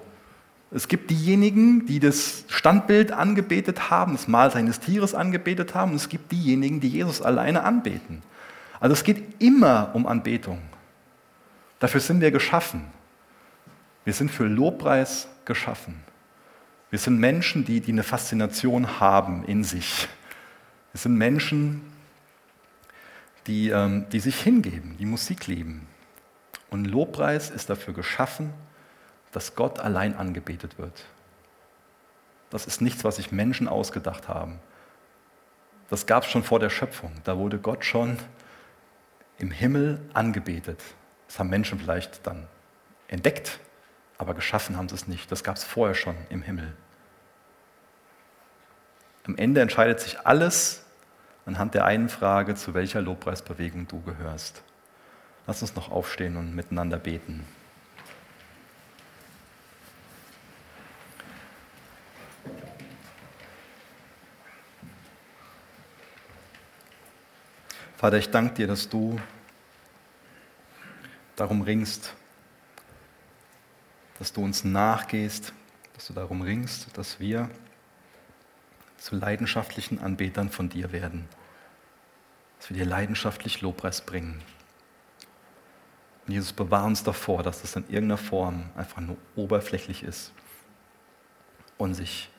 [0.72, 5.96] es gibt diejenigen, die das Standbild angebetet haben, das Mahl seines Tieres angebetet haben, und
[5.96, 8.22] es gibt diejenigen, die Jesus alleine anbeten.
[8.78, 10.60] Also es geht immer um Anbetung.
[11.80, 12.84] Dafür sind wir geschaffen.
[14.04, 15.96] Wir sind für Lobpreis geschaffen.
[16.90, 20.08] Wir sind Menschen, die, die eine Faszination haben in sich.
[20.92, 21.82] Wir sind Menschen,
[23.46, 25.86] die, ähm, die sich hingeben, die Musik lieben.
[26.70, 28.52] Und Lobpreis ist dafür geschaffen,
[29.32, 31.04] dass Gott allein angebetet wird.
[32.50, 34.58] Das ist nichts, was sich Menschen ausgedacht haben.
[35.88, 37.12] Das gab es schon vor der Schöpfung.
[37.24, 38.18] Da wurde Gott schon
[39.38, 40.80] im Himmel angebetet.
[41.26, 42.46] Das haben Menschen vielleicht dann
[43.08, 43.60] entdeckt,
[44.18, 45.30] aber geschaffen haben sie es nicht.
[45.30, 46.72] Das gab es vorher schon im Himmel.
[49.26, 50.84] Am Ende entscheidet sich alles
[51.46, 54.62] anhand der einen Frage, zu welcher Lobpreisbewegung du gehörst.
[55.46, 57.46] Lass uns noch aufstehen und miteinander beten.
[68.00, 69.20] Vater, ich danke dir, dass du
[71.36, 72.14] darum ringst,
[74.18, 75.52] dass du uns nachgehst,
[75.92, 77.50] dass du darum ringst, dass wir
[78.96, 81.28] zu leidenschaftlichen Anbetern von dir werden,
[82.58, 84.40] dass wir dir leidenschaftlich Lobpreis bringen.
[86.26, 90.32] Und Jesus, bewahr uns davor, dass das in irgendeiner Form einfach nur oberflächlich ist
[91.76, 92.30] und sich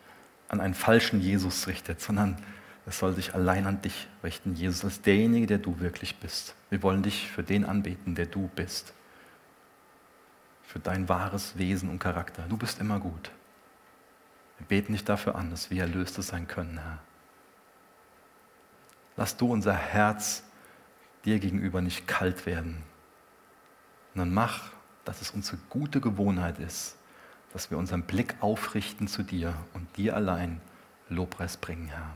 [0.49, 2.43] an einen falschen Jesus richtet, sondern
[2.85, 6.55] es soll sich allein an dich richten, Jesus, als derjenige, der du wirklich bist.
[6.69, 8.93] Wir wollen dich für den anbeten, der du bist.
[10.63, 12.43] Für dein wahres Wesen und Charakter.
[12.49, 13.31] Du bist immer gut.
[14.57, 16.99] Wir beten dich dafür an, dass wir Erlöste sein können, Herr.
[19.17, 20.43] Lass du unser Herz
[21.25, 22.81] dir gegenüber nicht kalt werden,
[24.13, 24.71] sondern mach,
[25.05, 26.95] dass es unsere gute Gewohnheit ist,
[27.53, 30.61] dass wir unseren Blick aufrichten zu dir und dir allein
[31.09, 32.15] Lobpreis bringen, Herr.